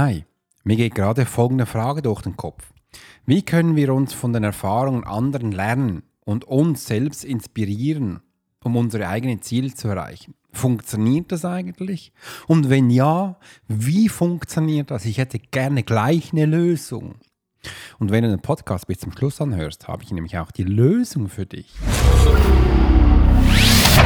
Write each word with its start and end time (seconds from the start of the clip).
Hi, 0.00 0.24
mir 0.62 0.76
geht 0.76 0.94
gerade 0.94 1.26
folgende 1.26 1.66
Frage 1.66 2.02
durch 2.02 2.22
den 2.22 2.36
Kopf. 2.36 2.72
Wie 3.26 3.42
können 3.42 3.74
wir 3.74 3.92
uns 3.92 4.12
von 4.12 4.32
den 4.32 4.44
Erfahrungen 4.44 5.02
anderen 5.02 5.50
lernen 5.50 6.04
und 6.24 6.44
uns 6.44 6.86
selbst 6.86 7.24
inspirieren, 7.24 8.20
um 8.62 8.76
unsere 8.76 9.08
eigenen 9.08 9.42
Ziele 9.42 9.74
zu 9.74 9.88
erreichen? 9.88 10.36
Funktioniert 10.52 11.32
das 11.32 11.44
eigentlich? 11.44 12.12
Und 12.46 12.70
wenn 12.70 12.90
ja, 12.90 13.40
wie 13.66 14.08
funktioniert 14.08 14.92
das? 14.92 15.04
Ich 15.04 15.18
hätte 15.18 15.40
gerne 15.40 15.82
gleich 15.82 16.32
eine 16.32 16.46
Lösung. 16.46 17.16
Und 17.98 18.12
wenn 18.12 18.22
du 18.22 18.30
den 18.30 18.40
Podcast 18.40 18.86
bis 18.86 19.00
zum 19.00 19.10
Schluss 19.10 19.40
anhörst, 19.40 19.88
habe 19.88 20.04
ich 20.04 20.12
nämlich 20.12 20.38
auch 20.38 20.52
die 20.52 20.62
Lösung 20.62 21.28
für 21.28 21.44
dich. 21.44 21.74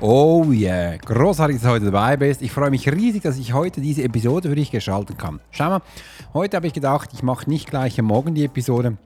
Oh 0.00 0.44
yeah, 0.52 0.96
großartig, 0.96 1.56
dass 1.56 1.64
du 1.64 1.70
heute 1.70 1.86
dabei 1.86 2.16
bist. 2.16 2.40
Ich 2.40 2.52
freue 2.52 2.70
mich 2.70 2.88
riesig, 2.88 3.24
dass 3.24 3.36
ich 3.36 3.52
heute 3.52 3.80
diese 3.80 4.04
Episode 4.04 4.48
für 4.48 4.54
dich 4.54 4.70
gestalten 4.70 5.16
kann. 5.16 5.40
Schau 5.50 5.70
mal, 5.70 5.82
heute 6.34 6.56
habe 6.56 6.68
ich 6.68 6.72
gedacht, 6.72 7.10
ich 7.12 7.24
mache 7.24 7.50
nicht 7.50 7.68
gleich 7.68 7.98
am 7.98 8.06
Morgen 8.06 8.32
die 8.32 8.44
Episode, 8.44 8.96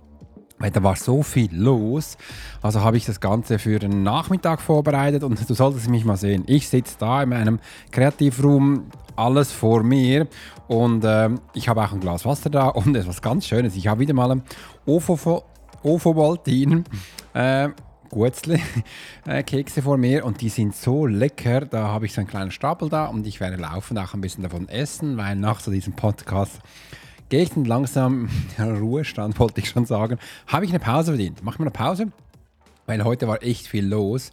weil 0.59 0.71
da 0.71 0.83
war 0.83 0.95
so 0.97 1.23
viel 1.23 1.49
los. 1.51 2.19
Also 2.61 2.83
habe 2.83 2.99
ich 2.99 3.07
das 3.07 3.21
Ganze 3.21 3.59
für 3.59 3.79
den 3.79 4.03
Nachmittag 4.03 4.61
vorbereitet 4.61 5.25
und 5.25 5.49
du 5.49 5.55
solltest 5.55 5.89
mich 5.89 6.05
mal 6.05 6.19
sehen. 6.19 6.45
Ich 6.47 6.69
sitze 6.69 6.97
da 6.99 7.23
in 7.23 7.31
meinem 7.31 7.59
Kreativroom, 7.91 8.85
alles 9.17 9.51
vor 9.51 9.83
mir 9.83 10.27
und 10.69 11.05
äh, 11.05 11.31
ich 11.55 11.71
habe 11.71 11.83
auch 11.83 11.93
ein 11.93 12.01
Glas 12.01 12.27
Wasser 12.27 12.51
da 12.51 12.69
und 12.69 12.95
etwas 12.95 13.23
ganz 13.23 13.47
Schönes. 13.47 13.77
Ich 13.77 13.87
habe 13.87 14.01
wieder 14.01 14.13
mal 14.13 14.31
ein. 14.31 14.43
Äh, 14.87 14.99
Gutzli 16.45 16.85
äh, 17.35 17.69
Kekse 19.47 19.83
vor 19.83 19.97
mir 19.97 20.25
und 20.25 20.41
die 20.41 20.49
sind 20.49 20.77
so 20.77 21.07
lecker. 21.07 21.63
Da 21.63 21.89
habe 21.89 22.07
ich 22.07 22.13
so 22.13 22.21
einen 22.21 22.29
kleinen 22.29 22.51
Stapel 22.51 22.89
da 22.89 23.07
und 23.07 23.27
ich 23.27 23.41
werde 23.41 23.57
laufen 23.57 23.99
auch 23.99 24.15
ein 24.15 24.21
bisschen 24.21 24.43
davon 24.43 24.69
essen, 24.69 25.17
weil 25.17 25.35
nach 25.35 25.61
so 25.61 25.71
diesem 25.71 25.95
Podcast 25.95 26.61
gehe 27.29 27.43
ich 27.43 27.51
dann 27.51 27.65
langsam, 27.65 28.29
ja, 28.59 28.67
Ruhestand 28.67 29.39
wollte 29.39 29.61
ich 29.61 29.71
schon 29.71 29.87
sagen, 29.87 30.19
habe 30.47 30.65
ich 30.65 30.71
eine 30.71 30.79
Pause 30.79 31.13
verdient. 31.13 31.43
Machen 31.43 31.61
wir 31.61 31.67
eine 31.67 31.71
Pause, 31.71 32.13
weil 32.87 33.03
heute 33.03 33.27
war 33.27 33.43
echt 33.43 33.67
viel 33.67 33.87
los 33.87 34.31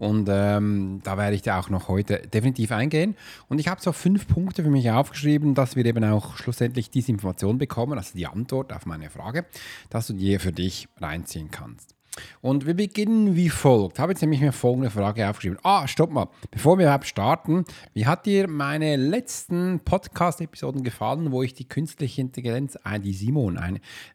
und 0.00 0.28
ähm, 0.30 1.00
da 1.04 1.16
werde 1.16 1.36
ich 1.36 1.42
da 1.42 1.60
auch 1.60 1.68
noch 1.68 1.88
heute 1.88 2.18
definitiv 2.20 2.72
eingehen. 2.72 3.16
Und 3.48 3.60
ich 3.60 3.68
habe 3.68 3.82
so 3.82 3.92
fünf 3.92 4.26
Punkte 4.26 4.64
für 4.64 4.70
mich 4.70 4.90
aufgeschrieben, 4.90 5.54
dass 5.54 5.76
wir 5.76 5.84
eben 5.84 6.02
auch 6.04 6.36
schlussendlich 6.36 6.90
diese 6.90 7.12
Information 7.12 7.58
bekommen, 7.58 7.98
also 7.98 8.12
die 8.16 8.26
Antwort 8.26 8.72
auf 8.72 8.86
meine 8.86 9.10
Frage, 9.10 9.44
dass 9.90 10.06
du 10.06 10.14
dir 10.14 10.40
für 10.40 10.52
dich 10.52 10.88
reinziehen 11.00 11.50
kannst. 11.50 11.99
Und 12.40 12.66
wir 12.66 12.74
beginnen 12.74 13.36
wie 13.36 13.48
folgt. 13.48 13.96
Ich 13.96 14.00
habe 14.00 14.12
jetzt 14.12 14.20
nämlich 14.22 14.40
mir 14.40 14.52
folgende 14.52 14.90
Frage 14.90 15.28
aufgeschrieben. 15.28 15.58
Ah, 15.62 15.86
stopp 15.86 16.10
mal. 16.10 16.28
Bevor 16.50 16.78
wir 16.78 16.86
überhaupt 16.86 17.06
starten, 17.06 17.64
wie 17.94 18.06
hat 18.06 18.26
dir 18.26 18.48
meine 18.48 18.96
letzten 18.96 19.80
Podcast-Episoden 19.80 20.82
gefallen, 20.82 21.32
wo 21.32 21.42
ich 21.42 21.54
die 21.54 21.68
künstliche 21.68 22.20
Intelligenz, 22.20 22.78
äh, 22.84 22.98
die 23.00 23.12
Simon, 23.12 23.58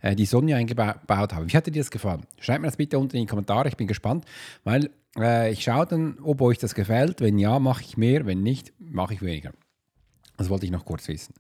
äh, 0.02 0.16
die 0.16 0.26
Sonja 0.26 0.58
eingebaut 0.58 1.34
habe? 1.34 1.52
Wie 1.52 1.56
hat 1.56 1.68
dir 1.68 1.72
das 1.72 1.92
gefallen? 1.92 2.26
Schreibt 2.40 2.62
mir 2.62 2.68
das 2.68 2.78
bitte 2.78 3.00
unten 3.00 3.16
in 3.18 3.24
die 3.24 3.30
Kommentare. 3.30 3.68
Ich 3.68 3.78
bin 3.78 3.88
gespannt, 3.88 4.26
weil 4.64 4.90
äh, 5.18 5.52
ich 5.52 5.64
schaue 5.64 5.86
dann, 5.86 6.18
ob 6.22 6.42
euch 6.42 6.58
das 6.58 6.76
gefällt. 6.76 7.22
Wenn 7.22 7.38
ja, 7.38 7.60
mache 7.60 7.84
ich 7.84 7.98
mehr. 7.98 8.26
Wenn 8.26 8.42
nicht, 8.44 8.74
mache 8.80 9.14
ich 9.14 9.22
weniger. 9.22 9.52
Das 10.38 10.50
wollte 10.50 10.66
ich 10.66 10.72
noch 10.72 10.86
kurz 10.86 11.08
wissen. 11.08 11.34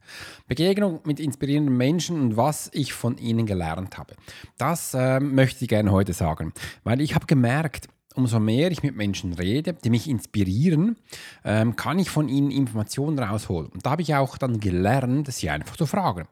Begegnung 0.47 1.01
mit 1.03 1.19
inspirierenden 1.19 1.75
Menschen 1.75 2.19
und 2.19 2.37
was 2.37 2.69
ich 2.73 2.93
von 2.93 3.17
ihnen 3.17 3.45
gelernt 3.45 3.97
habe. 3.97 4.15
Das 4.57 4.93
äh, 4.93 5.19
möchte 5.19 5.65
ich 5.65 5.69
gerne 5.69 5.91
heute 5.91 6.13
sagen, 6.13 6.53
weil 6.83 7.01
ich 7.01 7.15
habe 7.15 7.25
gemerkt, 7.25 7.87
umso 8.15 8.39
mehr 8.39 8.71
ich 8.71 8.83
mit 8.83 8.95
Menschen 8.95 9.33
rede, 9.33 9.73
die 9.73 9.89
mich 9.89 10.09
inspirieren, 10.09 10.97
ähm, 11.43 11.75
kann 11.75 11.99
ich 11.99 12.09
von 12.09 12.29
ihnen 12.29 12.51
Informationen 12.51 13.19
rausholen. 13.19 13.69
Und 13.69 13.85
da 13.85 13.91
habe 13.91 14.01
ich 14.01 14.15
auch 14.15 14.37
dann 14.37 14.59
gelernt, 14.59 15.31
sie 15.31 15.49
einfach 15.49 15.75
zu 15.75 15.85
fragen 15.85 16.27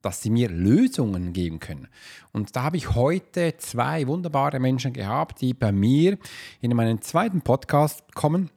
dass 0.00 0.22
sie 0.22 0.30
mir 0.30 0.48
Lösungen 0.48 1.32
geben 1.32 1.58
können. 1.58 1.88
Und 2.32 2.54
da 2.54 2.62
habe 2.62 2.76
ich 2.76 2.94
heute 2.94 3.56
zwei 3.58 4.06
wunderbare 4.06 4.60
Menschen 4.60 4.92
gehabt, 4.92 5.40
die 5.40 5.54
bei 5.54 5.72
mir 5.72 6.18
in 6.60 6.74
meinen 6.76 7.02
zweiten 7.02 7.40
Podcast 7.40 8.14
kommen 8.14 8.50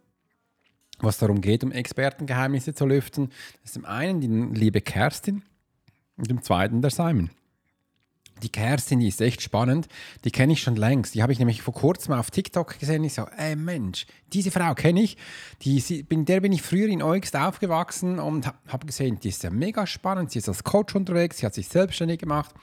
was 1.03 1.17
darum 1.17 1.41
geht, 1.41 1.63
um 1.63 1.71
Expertengeheimnisse 1.71 2.73
zu 2.73 2.85
lüften. 2.85 3.31
Ist 3.63 3.73
zum 3.73 3.85
einen 3.85 4.21
die 4.21 4.59
liebe 4.59 4.81
Kerstin 4.81 5.43
und 6.17 6.27
zum 6.27 6.41
zweiten 6.41 6.81
der 6.81 6.91
Simon. 6.91 7.29
Die 8.43 8.49
Kerstin, 8.49 8.99
die 8.99 9.07
ist 9.07 9.21
echt 9.21 9.41
spannend. 9.41 9.87
Die 10.23 10.31
kenne 10.31 10.53
ich 10.53 10.61
schon 10.61 10.75
längst. 10.75 11.13
Die 11.13 11.21
habe 11.21 11.31
ich 11.31 11.39
nämlich 11.39 11.61
vor 11.61 11.73
kurzem 11.73 12.13
auf 12.13 12.31
TikTok 12.31 12.79
gesehen. 12.79 13.03
Ich 13.03 13.13
so, 13.13 13.27
ey 13.37 13.55
Mensch, 13.55 14.07
diese 14.33 14.49
Frau 14.49 14.73
kenne 14.73 15.03
ich. 15.03 15.17
Die, 15.61 16.03
bin, 16.03 16.25
der 16.25 16.39
bin 16.39 16.51
ich 16.51 16.61
früher 16.61 16.87
in 16.87 17.03
Eugst 17.03 17.35
aufgewachsen 17.35 18.19
und 18.19 18.47
habe 18.67 18.85
gesehen, 18.87 19.19
die 19.19 19.29
ist 19.29 19.43
ja 19.43 19.51
mega 19.51 19.85
spannend. 19.85 20.31
Sie 20.31 20.39
ist 20.39 20.49
als 20.49 20.63
Coach 20.63 20.95
unterwegs, 20.95 21.37
sie 21.37 21.45
hat 21.45 21.53
sich 21.53 21.67
selbstständig 21.67 22.19
gemacht. 22.19 22.55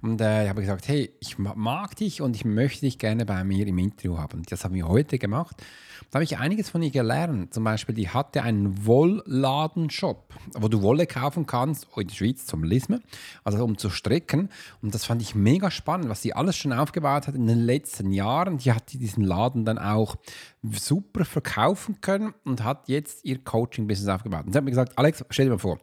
Und 0.00 0.20
äh, 0.20 0.44
ich 0.44 0.48
habe 0.48 0.62
gesagt, 0.62 0.88
hey, 0.88 1.12
ich 1.20 1.38
mag 1.38 1.96
dich 1.96 2.22
und 2.22 2.34
ich 2.34 2.44
möchte 2.44 2.86
dich 2.86 2.98
gerne 2.98 3.26
bei 3.26 3.44
mir 3.44 3.66
im 3.66 3.78
Interview 3.78 4.16
haben. 4.18 4.42
Das 4.48 4.64
haben 4.64 4.74
wir 4.74 4.88
heute 4.88 5.18
gemacht. 5.18 5.62
Da 6.10 6.18
habe 6.18 6.24
ich 6.24 6.38
einiges 6.38 6.70
von 6.70 6.82
ihr 6.82 6.90
gelernt. 6.90 7.52
Zum 7.52 7.64
Beispiel, 7.64 7.94
die 7.94 8.08
hatte 8.08 8.42
einen 8.42 8.86
Wollladenshop, 8.86 10.34
wo 10.54 10.68
du 10.68 10.82
Wolle 10.82 11.06
kaufen 11.06 11.46
kannst, 11.46 11.88
in 11.96 12.06
der 12.08 12.14
Schweiz 12.14 12.46
zum 12.46 12.64
Lismen, 12.64 13.02
also 13.44 13.64
um 13.64 13.76
zu 13.76 13.90
stricken. 13.90 14.50
Und 14.82 14.94
das 14.94 15.04
fand 15.04 15.20
ich 15.22 15.34
mega 15.34 15.70
spannend, 15.70 16.08
was 16.08 16.22
sie 16.22 16.32
alles 16.32 16.56
schon 16.56 16.72
aufgebaut 16.72 17.26
hat 17.26 17.34
in 17.34 17.46
den 17.46 17.58
letzten 17.58 18.12
Jahren. 18.12 18.58
Die 18.58 18.72
hat 18.72 18.92
diesen 18.92 19.24
Laden 19.24 19.64
dann 19.64 19.78
auch 19.78 20.16
super 20.62 21.24
verkaufen 21.24 22.00
können 22.00 22.34
und 22.44 22.62
hat 22.62 22.88
jetzt 22.88 23.24
ihr 23.24 23.42
Coaching-Business 23.42 24.08
aufgebaut. 24.08 24.46
Und 24.46 24.52
sie 24.52 24.58
hat 24.58 24.64
mir 24.64 24.70
gesagt, 24.70 24.96
Alex, 24.96 25.24
stell 25.30 25.46
dir 25.46 25.52
mal 25.52 25.58
vor, 25.58 25.78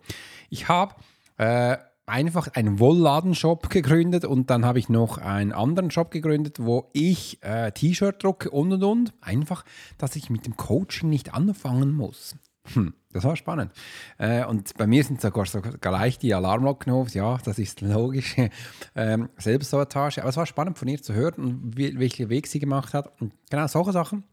ich 0.49 0.67
habe... 0.67 0.95
Äh, 1.37 1.77
einfach 2.13 2.47
einen 2.53 2.79
Wollladenshop 2.79 3.71
gegründet 3.71 4.23
und 4.23 4.51
dann 4.51 4.65
habe 4.65 4.77
ich 4.77 4.87
noch 4.87 5.17
einen 5.17 5.51
anderen 5.51 5.89
Shop 5.89 6.11
gegründet, 6.11 6.57
wo 6.61 6.91
ich 6.93 7.41
äh, 7.41 7.71
T-Shirt 7.71 8.23
drucke 8.23 8.51
und 8.51 8.71
und 8.71 8.83
und. 8.83 9.13
Einfach, 9.19 9.65
dass 9.97 10.15
ich 10.15 10.29
mit 10.29 10.45
dem 10.45 10.55
Coaching 10.55 11.09
nicht 11.09 11.33
anfangen 11.33 11.91
muss. 11.91 12.35
Hm, 12.73 12.93
das 13.11 13.23
war 13.23 13.35
spannend. 13.35 13.71
Äh, 14.19 14.45
und 14.45 14.77
bei 14.77 14.85
mir 14.85 15.03
sind 15.03 15.21
sogar, 15.21 15.47
sogar 15.47 15.73
gleich 15.73 16.19
die 16.19 16.35
Alarmglocken 16.35 16.93
auf. 16.93 17.09
Ja, 17.15 17.39
das 17.43 17.57
ist 17.57 17.81
logisch. 17.81 18.35
ähm, 18.95 19.29
Selbstsabotage. 19.37 20.21
Aber 20.21 20.29
es 20.29 20.37
war 20.37 20.45
spannend 20.45 20.77
von 20.77 20.87
ihr 20.87 21.01
zu 21.01 21.13
hören 21.13 21.43
und 21.43 21.77
welchen 21.77 22.29
Weg 22.29 22.45
sie 22.45 22.59
gemacht 22.59 22.93
hat. 22.93 23.19
Und 23.19 23.33
genau 23.49 23.65
solche 23.65 23.91
Sachen 23.91 24.23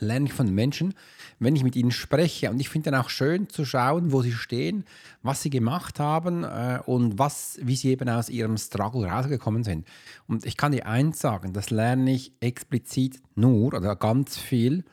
lerne 0.00 0.26
ich 0.26 0.32
von 0.32 0.52
Menschen, 0.54 0.94
wenn 1.38 1.56
ich 1.56 1.62
mit 1.62 1.76
ihnen 1.76 1.90
spreche. 1.90 2.50
Und 2.50 2.60
ich 2.60 2.68
finde 2.68 2.90
dann 2.90 3.00
auch 3.00 3.10
schön 3.10 3.48
zu 3.48 3.64
schauen, 3.64 4.12
wo 4.12 4.22
sie 4.22 4.32
stehen, 4.32 4.84
was 5.22 5.42
sie 5.42 5.50
gemacht 5.50 6.00
haben 6.00 6.44
äh, 6.44 6.80
und 6.86 7.18
was, 7.18 7.58
wie 7.62 7.76
sie 7.76 7.90
eben 7.90 8.08
aus 8.08 8.28
ihrem 8.28 8.56
Struggle 8.56 9.06
rausgekommen 9.06 9.64
sind. 9.64 9.86
Und 10.26 10.44
ich 10.44 10.56
kann 10.56 10.72
dir 10.72 10.86
eins 10.86 11.20
sagen, 11.20 11.52
das 11.52 11.70
lerne 11.70 12.12
ich 12.12 12.32
explizit 12.40 13.20
nur 13.34 13.74
oder 13.74 13.96
ganz 13.96 14.36
viel 14.36 14.84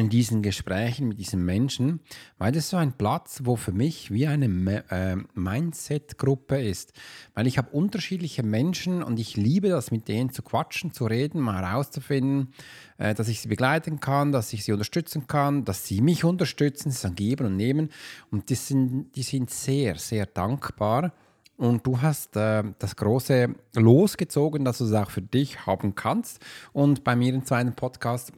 in 0.00 0.08
diesen 0.08 0.42
Gesprächen 0.42 1.08
mit 1.08 1.18
diesen 1.18 1.44
Menschen, 1.44 2.00
weil 2.38 2.52
das 2.52 2.70
so 2.70 2.76
ein 2.76 2.92
Platz, 2.92 3.42
wo 3.44 3.56
für 3.56 3.72
mich 3.72 4.10
wie 4.10 4.26
eine 4.26 4.46
äh, 4.90 5.16
Mindset-Gruppe 5.34 6.60
ist. 6.60 6.92
Weil 7.34 7.46
ich 7.46 7.58
habe 7.58 7.70
unterschiedliche 7.70 8.42
Menschen 8.42 9.02
und 9.02 9.20
ich 9.20 9.36
liebe 9.36 9.68
das, 9.68 9.90
mit 9.90 10.08
denen 10.08 10.30
zu 10.30 10.42
quatschen, 10.42 10.92
zu 10.92 11.04
reden, 11.06 11.40
mal 11.40 11.64
herauszufinden, 11.64 12.52
äh, 12.98 13.14
dass 13.14 13.28
ich 13.28 13.40
sie 13.40 13.48
begleiten 13.48 14.00
kann, 14.00 14.32
dass 14.32 14.52
ich 14.52 14.64
sie 14.64 14.72
unterstützen 14.72 15.26
kann, 15.26 15.64
dass 15.64 15.86
sie 15.86 16.00
mich 16.00 16.24
unterstützen, 16.24 16.90
sie 16.90 17.10
geben 17.12 17.46
und 17.46 17.56
nehmen. 17.56 17.90
Und 18.30 18.50
die 18.50 18.54
sind, 18.54 19.14
die 19.14 19.22
sind 19.22 19.50
sehr, 19.50 19.96
sehr 19.96 20.26
dankbar. 20.26 21.12
Und 21.56 21.86
du 21.86 22.00
hast 22.00 22.36
äh, 22.36 22.64
das 22.78 22.96
große 22.96 23.54
losgezogen, 23.74 24.64
dass 24.64 24.78
du 24.78 24.84
es 24.84 24.94
auch 24.94 25.10
für 25.10 25.20
dich 25.20 25.66
haben 25.66 25.94
kannst. 25.94 26.40
Und 26.72 27.04
bei 27.04 27.14
mir 27.14 27.34
im 27.34 27.44
zweiten 27.44 27.74
Podcast 27.74 28.32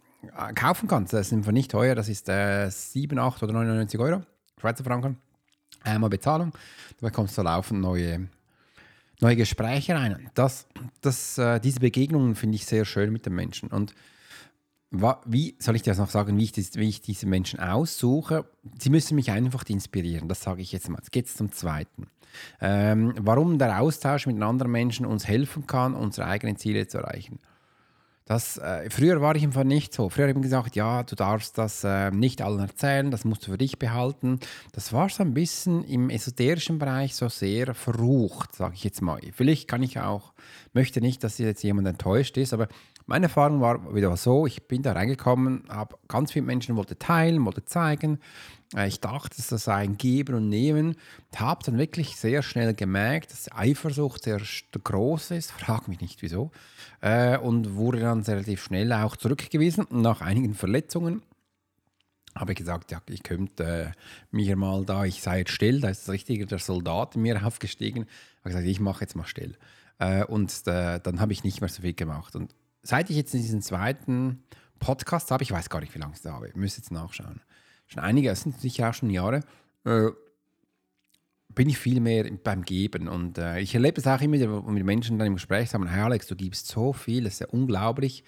kaufen 0.54 0.88
kannst. 0.88 1.12
Das 1.12 1.32
einfach 1.32 1.52
nicht 1.52 1.70
teuer, 1.70 1.94
das 1.94 2.08
ist 2.08 2.28
äh, 2.28 2.68
7, 2.70 3.18
8 3.18 3.42
oder 3.42 3.52
99 3.52 3.98
Euro, 4.00 4.22
Schweizer 4.60 4.84
Franken. 4.84 5.18
Einmal 5.82 6.10
Bezahlung, 6.10 6.52
da 7.00 7.08
bekommst 7.08 7.36
du 7.36 7.42
laufend 7.42 7.80
neue, 7.80 8.28
neue 9.20 9.36
Gespräche 9.36 9.94
rein. 9.94 10.30
Das, 10.34 10.66
das, 11.00 11.38
äh, 11.38 11.58
diese 11.58 11.80
Begegnungen 11.80 12.36
finde 12.36 12.56
ich 12.56 12.66
sehr 12.66 12.84
schön 12.84 13.12
mit 13.12 13.26
den 13.26 13.34
Menschen. 13.34 13.68
Und 13.68 13.94
wie 15.24 15.56
soll 15.58 15.74
ich 15.74 15.82
dir 15.82 15.90
das 15.90 15.98
noch 15.98 16.10
sagen, 16.10 16.36
wie 16.36 16.44
ich, 16.44 16.52
das, 16.52 16.76
wie 16.76 16.88
ich 16.88 17.00
diese 17.00 17.26
Menschen 17.26 17.58
aussuche? 17.58 18.44
Sie 18.78 18.90
müssen 18.90 19.14
mich 19.14 19.30
einfach 19.30 19.64
inspirieren, 19.68 20.28
das 20.28 20.42
sage 20.42 20.60
ich 20.60 20.70
jetzt 20.70 20.88
mal. 20.88 20.98
Jetzt 20.98 21.12
geht 21.12 21.26
es 21.26 21.34
zum 21.34 21.50
Zweiten. 21.50 22.08
Ähm, 22.60 23.14
warum 23.18 23.58
der 23.58 23.80
Austausch 23.80 24.26
mit 24.26 24.40
anderen 24.42 24.70
Menschen 24.70 25.06
uns 25.06 25.26
helfen 25.26 25.66
kann, 25.66 25.94
unsere 25.94 26.26
eigenen 26.26 26.56
Ziele 26.56 26.86
zu 26.86 26.98
erreichen. 26.98 27.38
Das, 28.24 28.56
äh, 28.56 28.88
früher 28.88 29.20
war 29.20 29.34
ich 29.34 29.42
einfach 29.42 29.64
nicht 29.64 29.92
so. 29.92 30.08
Früher 30.08 30.28
habe 30.28 30.38
ich 30.38 30.42
gesagt, 30.42 30.76
ja, 30.76 31.02
du 31.02 31.16
darfst 31.16 31.58
das 31.58 31.82
äh, 31.82 32.10
nicht 32.10 32.40
allen 32.40 32.60
erzählen, 32.60 33.10
das 33.10 33.24
musst 33.24 33.46
du 33.46 33.50
für 33.50 33.58
dich 33.58 33.78
behalten. 33.78 34.38
Das 34.72 34.92
war 34.92 35.08
so 35.08 35.22
ein 35.22 35.34
bisschen 35.34 35.84
im 35.84 36.08
esoterischen 36.08 36.78
Bereich 36.78 37.16
so 37.16 37.28
sehr 37.28 37.74
verrucht, 37.74 38.54
sage 38.54 38.74
ich 38.74 38.84
jetzt 38.84 39.02
mal. 39.02 39.20
Vielleicht 39.32 39.66
kann 39.68 39.82
ich 39.82 39.98
auch, 39.98 40.32
möchte 40.72 41.00
nicht, 41.00 41.24
dass 41.24 41.38
jetzt 41.38 41.62
jemand 41.62 41.88
enttäuscht 41.88 42.36
ist, 42.36 42.52
aber 42.52 42.68
meine 43.06 43.26
Erfahrung 43.26 43.60
war 43.60 43.94
wieder 43.94 44.16
so, 44.16 44.46
ich 44.46 44.68
bin 44.68 44.82
da 44.82 44.92
reingekommen, 44.92 45.64
habe 45.68 45.96
ganz 46.06 46.32
viele 46.32 46.46
Menschen 46.46 46.76
wollte 46.76 46.98
teilen, 46.98 47.44
wollte 47.44 47.64
zeigen. 47.64 48.20
Äh, 48.76 48.88
ich 48.88 49.00
dachte, 49.00 49.36
das 49.36 49.48
sei 49.64 49.74
ein 49.74 49.98
Geben 49.98 50.34
und 50.34 50.48
Nehmen. 50.48 50.96
Habe 51.36 51.64
dann 51.64 51.78
wirklich 51.78 52.16
sehr 52.16 52.42
schnell 52.42 52.74
gemerkt, 52.74 53.32
dass 53.32 53.52
Eifersucht 53.52 54.24
sehr 54.24 54.40
groß 54.72 55.32
ist. 55.32 55.52
Frag 55.52 55.88
mich 55.88 56.00
nicht 56.00 56.22
wieso. 56.22 56.50
Äh, 57.00 57.38
und 57.38 57.74
wurde 57.74 58.00
dann 58.00 58.22
relativ 58.22 58.62
schnell 58.62 58.92
auch 58.92 59.16
zurückgewiesen. 59.16 59.86
Nach 59.90 60.20
einigen 60.20 60.54
Verletzungen 60.54 61.22
habe 62.34 62.52
ich 62.52 62.58
gesagt, 62.58 62.90
ja, 62.90 63.02
ich 63.10 63.22
könnte 63.22 63.64
äh, 63.64 63.90
mir 64.30 64.56
mal 64.56 64.86
da, 64.86 65.04
ich 65.04 65.20
sei 65.20 65.40
jetzt 65.40 65.50
still, 65.50 65.80
da 65.80 65.90
ist 65.90 66.08
das 66.08 66.14
Richtige, 66.14 66.46
der 66.46 66.58
Soldat 66.58 67.14
in 67.14 67.22
mir 67.22 67.44
aufgestiegen. 67.46 68.06
Habe 68.40 68.50
gesagt, 68.50 68.66
ich 68.66 68.80
mache 68.80 69.02
jetzt 69.02 69.16
mal 69.16 69.26
still. 69.26 69.56
Und 70.26 70.66
dann 70.66 71.20
habe 71.20 71.32
ich 71.32 71.44
nicht 71.44 71.60
mehr 71.60 71.68
so 71.68 71.82
viel 71.82 71.92
gemacht. 71.92 72.34
Und 72.34 72.52
seit 72.82 73.08
ich 73.08 73.16
jetzt 73.16 73.34
in 73.34 73.40
diesen 73.40 73.62
zweiten 73.62 74.42
Podcast 74.80 75.30
habe, 75.30 75.44
ich 75.44 75.52
weiß 75.52 75.70
gar 75.70 75.78
nicht, 75.78 75.94
wie 75.94 76.00
lange 76.00 76.14
es 76.14 76.22
da 76.22 76.32
habe, 76.32 76.48
ich 76.48 76.56
müsste 76.56 76.80
jetzt 76.80 76.90
nachschauen. 76.90 77.40
Schon 77.92 78.02
einige, 78.02 78.30
es 78.30 78.40
sind 78.40 78.58
sicher 78.58 78.88
auch 78.88 78.94
schon 78.94 79.10
Jahre, 79.10 79.40
äh, 79.84 80.08
bin 81.50 81.68
ich 81.68 81.76
viel 81.76 82.00
mehr 82.00 82.24
beim 82.42 82.62
Geben. 82.62 83.06
Und 83.06 83.36
äh, 83.36 83.60
ich 83.60 83.74
erlebe 83.74 84.00
es 84.00 84.06
auch 84.06 84.20
immer 84.22 84.34
wieder, 84.34 84.62
mit 84.62 84.84
Menschen 84.84 85.18
dann 85.18 85.26
im 85.26 85.34
Gespräch 85.34 85.68
sagen, 85.68 85.86
hey 85.86 86.00
Alex, 86.00 86.26
du 86.26 86.34
gibst 86.34 86.68
so 86.68 86.94
viel, 86.94 87.24
das 87.24 87.34
ist 87.34 87.40
ja 87.40 87.48
unglaublich. 87.48 88.24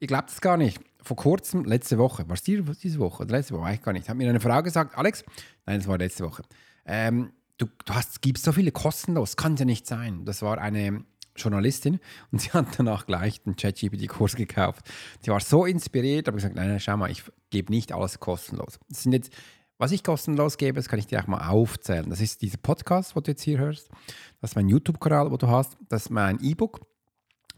Ich 0.00 0.08
glaube 0.08 0.24
das 0.26 0.42
gar 0.42 0.58
nicht. 0.58 0.80
Vor 1.02 1.16
kurzem, 1.16 1.64
letzte 1.64 1.96
Woche, 1.96 2.28
war 2.28 2.34
es 2.34 2.42
diese 2.42 2.98
Woche 2.98 3.22
oder 3.22 3.38
letzte 3.38 3.54
Woche, 3.54 3.62
weiß 3.62 3.76
ich 3.76 3.82
gar 3.82 3.92
nicht, 3.92 4.06
hat 4.06 4.18
mir 4.18 4.28
eine 4.28 4.38
Frau 4.38 4.62
gesagt, 4.62 4.98
Alex, 4.98 5.24
nein, 5.64 5.80
es 5.80 5.88
war 5.88 5.96
letzte 5.96 6.24
Woche, 6.24 6.42
ähm, 6.84 7.32
du, 7.56 7.68
du 7.86 7.94
hast, 7.94 8.20
gibst 8.20 8.44
so 8.44 8.52
viele 8.52 8.70
kostenlos, 8.70 9.36
kann 9.38 9.56
ja 9.56 9.64
nicht 9.64 9.86
sein. 9.86 10.26
Das 10.26 10.42
war 10.42 10.58
eine 10.58 11.04
Journalistin 11.40 12.00
und 12.32 12.40
sie 12.40 12.50
hat 12.50 12.66
danach 12.78 13.06
gleich 13.06 13.42
den 13.42 13.56
ChatGPT-Kurs 13.56 14.36
gekauft. 14.36 14.88
Sie 15.22 15.30
war 15.30 15.40
so 15.40 15.64
inspiriert, 15.64 16.28
aber 16.28 16.36
gesagt, 16.36 16.54
nein, 16.54 16.78
schau 16.80 16.96
mal, 16.96 17.10
ich 17.10 17.22
gebe 17.50 17.72
nicht 17.72 17.92
alles 17.92 18.20
kostenlos. 18.20 18.78
Das 18.88 19.02
sind 19.02 19.12
jetzt 19.12 19.32
was 19.80 19.92
ich 19.92 20.04
kostenlos 20.04 20.58
gebe, 20.58 20.76
das 20.76 20.90
kann 20.90 20.98
ich 20.98 21.06
dir 21.06 21.22
auch 21.22 21.26
mal 21.26 21.48
aufzählen. 21.48 22.10
Das 22.10 22.20
ist 22.20 22.42
dieser 22.42 22.58
Podcast, 22.58 23.16
wo 23.16 23.20
du 23.20 23.30
jetzt 23.30 23.40
hier 23.40 23.58
hörst. 23.58 23.88
Das 24.42 24.50
ist 24.50 24.54
mein 24.54 24.68
YouTube-Kanal, 24.68 25.30
wo 25.30 25.38
du 25.38 25.48
hast. 25.48 25.78
Das 25.88 26.02
ist 26.02 26.10
mein 26.10 26.38
E-Book, 26.42 26.82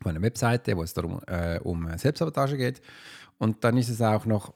meine 0.05 0.23
Webseite, 0.23 0.77
wo 0.77 0.85
es 0.85 0.95
darum 0.95 1.21
äh, 1.27 1.59
um 1.59 1.89
Selbstsabotage 1.99 2.57
geht. 2.57 2.81
Und 3.39 3.65
dann 3.65 3.77
ist 3.77 3.89
es 3.89 4.01
auch 4.01 4.25
noch 4.25 4.55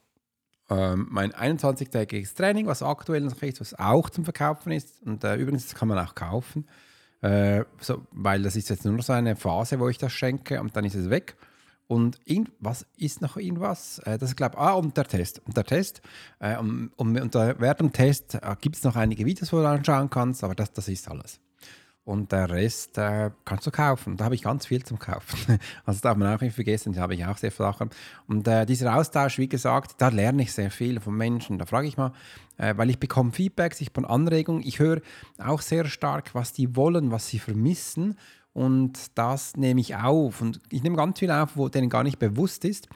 ähm, 0.71 1.09
mein 1.11 1.33
21-tägiges 1.33 2.37
Training, 2.37 2.69
was 2.69 2.85
aktuell 2.85 3.23
noch 3.23 3.43
ist, 3.43 3.61
was 3.61 3.75
auch 3.75 4.11
zum 4.11 4.23
Verkaufen 4.23 4.71
ist. 4.71 5.03
Und 5.03 5.25
äh, 5.25 5.35
übrigens, 5.35 5.65
das 5.65 5.75
kann 5.75 5.89
man 5.89 5.99
auch 5.99 6.15
kaufen, 6.15 6.69
äh, 7.23 7.65
so, 7.81 8.03
weil 8.13 8.43
das 8.43 8.57
ist 8.57 8.69
jetzt 8.69 8.85
nur 8.85 8.95
noch 8.95 9.03
so 9.03 9.13
eine 9.13 9.37
Phase, 9.37 9.81
wo 9.81 9.89
ich 9.89 9.99
das 9.99 10.13
schenke 10.13 10.61
und 10.61 10.77
dann 10.77 10.85
ist 10.85 10.95
es 10.95 11.11
weg. 11.11 11.37
Und 11.89 12.19
was 12.59 12.85
ist 12.97 13.23
noch 13.23 13.37
irgendwas? 13.37 14.01
Äh, 14.01 14.19
das 14.19 14.31
ist, 14.31 14.37
glaube 14.37 14.59
ah, 14.59 14.73
und 14.73 14.97
der 14.97 15.07
Test. 15.07 15.41
Und 15.47 15.57
der 15.57 15.65
Test, 15.65 16.03
äh, 16.41 16.57
um, 16.57 16.91
um, 16.97 17.17
und 17.17 17.35
während 17.35 17.81
dem 17.81 17.93
Test 17.93 18.39
gibt 18.61 18.77
es 18.77 18.85
noch 18.85 18.97
einige 18.97 19.25
Videos, 19.25 19.53
wo 19.53 19.59
du 19.59 19.69
anschauen 19.69 20.11
kannst, 20.11 20.43
aber 20.43 20.55
das, 20.55 20.73
das 20.73 20.89
ist 20.89 21.09
alles. 21.09 21.41
Und 22.07 22.31
der 22.31 22.49
Rest 22.49 22.99
äh, 22.99 23.33
kannst 23.45 23.67
du 23.67 23.73
kaufen. 23.73 24.17
Da 24.17 24.27
habe 24.27 24.37
ich 24.37 24.43
ganz 24.43 24.65
viel 24.65 24.85
zum 24.85 24.97
Kaufen. 25.01 25.59
Also 25.85 26.01
darf 26.01 26.17
man 26.17 26.33
auch 26.33 26.41
nicht 26.41 26.55
vergessen, 26.55 26.93
da 26.93 27.01
habe 27.01 27.17
ich 27.17 27.27
auch 27.27 27.37
sehr 27.37 27.51
viele 27.51 27.69
Sachen. 27.69 27.91
Und 28.29 28.47
äh, 28.47 28.65
dieser 28.65 28.95
Austausch, 28.95 29.39
wie 29.39 29.49
gesagt, 29.49 29.97
da 29.99 30.09
lerne 30.09 30.43
ich 30.43 30.53
sehr 30.53 30.71
viel 30.71 31.01
von 31.01 31.17
Menschen. 31.17 31.59
Da 31.59 31.67
frage 31.67 31.89
ich 31.89 31.97
mal, 31.97 32.13
äh, 32.59 32.77
weil 32.77 32.91
ich 32.91 33.01
bekomme 33.01 33.33
Feedbacks, 33.33 33.81
ich 33.81 33.93
bekomme 33.93 34.09
Anregungen. 34.09 34.63
Ich 34.65 34.79
höre 34.79 35.01
auch 35.39 35.61
sehr 35.61 35.87
stark, 35.87 36.33
was 36.33 36.53
die 36.53 36.77
wollen, 36.77 37.11
was 37.11 37.27
sie 37.27 37.41
vermissen. 37.41 38.17
Und 38.53 39.19
das 39.19 39.57
nehme 39.57 39.81
ich 39.81 39.97
auf. 39.97 40.41
Und 40.41 40.61
ich 40.71 40.85
nehme 40.85 40.97
ganz 40.97 41.19
viel 41.19 41.33
auf, 41.33 41.57
wo 41.57 41.69
denen 41.69 41.91
gar 41.91 42.05
nicht 42.05 42.21
bewusst 42.21 42.65
ist, 42.65 42.89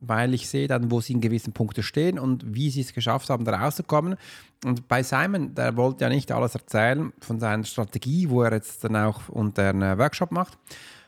weil 0.00 0.34
ich 0.34 0.48
sehe 0.48 0.68
dann, 0.68 0.90
wo 0.90 1.00
sie 1.00 1.12
in 1.12 1.20
gewissen 1.20 1.52
Punkten 1.52 1.82
stehen 1.82 2.18
und 2.18 2.54
wie 2.54 2.70
sie 2.70 2.80
es 2.80 2.94
geschafft 2.94 3.30
haben, 3.30 3.44
da 3.44 3.56
rauszukommen. 3.56 4.16
Und 4.64 4.88
bei 4.88 5.02
Simon, 5.02 5.54
der 5.54 5.76
wollte 5.76 6.04
ja 6.04 6.10
nicht 6.10 6.32
alles 6.32 6.54
erzählen 6.54 7.12
von 7.20 7.38
seiner 7.38 7.64
Strategie, 7.64 8.28
wo 8.30 8.42
er 8.42 8.52
jetzt 8.52 8.82
dann 8.84 8.96
auch 8.96 9.28
unter 9.28 9.68
einen 9.68 9.98
Workshop 9.98 10.32
macht. 10.32 10.58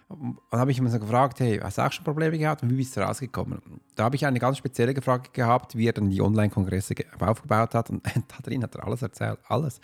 Dann 0.08 0.60
habe 0.60 0.70
ich 0.70 0.78
ihn 0.78 0.88
so 0.88 0.98
gefragt, 0.98 1.40
hey, 1.40 1.58
hast 1.62 1.78
du 1.78 1.82
auch 1.82 1.92
schon 1.92 2.04
Probleme 2.04 2.36
gehabt 2.36 2.62
und 2.62 2.70
wie 2.70 2.76
bist 2.76 2.96
du 2.96 3.00
rausgekommen? 3.00 3.62
Da 3.96 4.04
habe 4.04 4.16
ich 4.16 4.26
eine 4.26 4.38
ganz 4.38 4.58
spezielle 4.58 5.00
Frage 5.00 5.30
gehabt, 5.32 5.74
wie 5.76 5.88
er 5.88 5.94
dann 5.94 6.10
die 6.10 6.20
Online-Kongresse 6.20 6.94
aufgebaut 7.18 7.74
hat 7.74 7.88
und 7.88 8.04
da 8.28 8.36
drin 8.42 8.62
hat 8.62 8.74
er 8.74 8.86
alles 8.86 9.00
erzählt, 9.00 9.38
alles. 9.48 9.80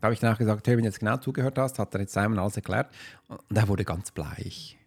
Da 0.00 0.06
habe 0.06 0.14
ich 0.14 0.20
danach 0.20 0.38
gesagt, 0.38 0.66
hey, 0.66 0.76
wenn 0.76 0.84
du 0.84 0.88
jetzt 0.88 1.00
genau 1.00 1.16
zugehört 1.18 1.58
hast, 1.58 1.78
hat 1.78 1.94
er 1.94 2.00
jetzt 2.00 2.12
Simon 2.12 2.38
alles 2.38 2.56
erklärt. 2.56 2.88
Und 3.28 3.56
er 3.56 3.68
wurde 3.68 3.84
ganz 3.84 4.10
bleich. 4.10 4.79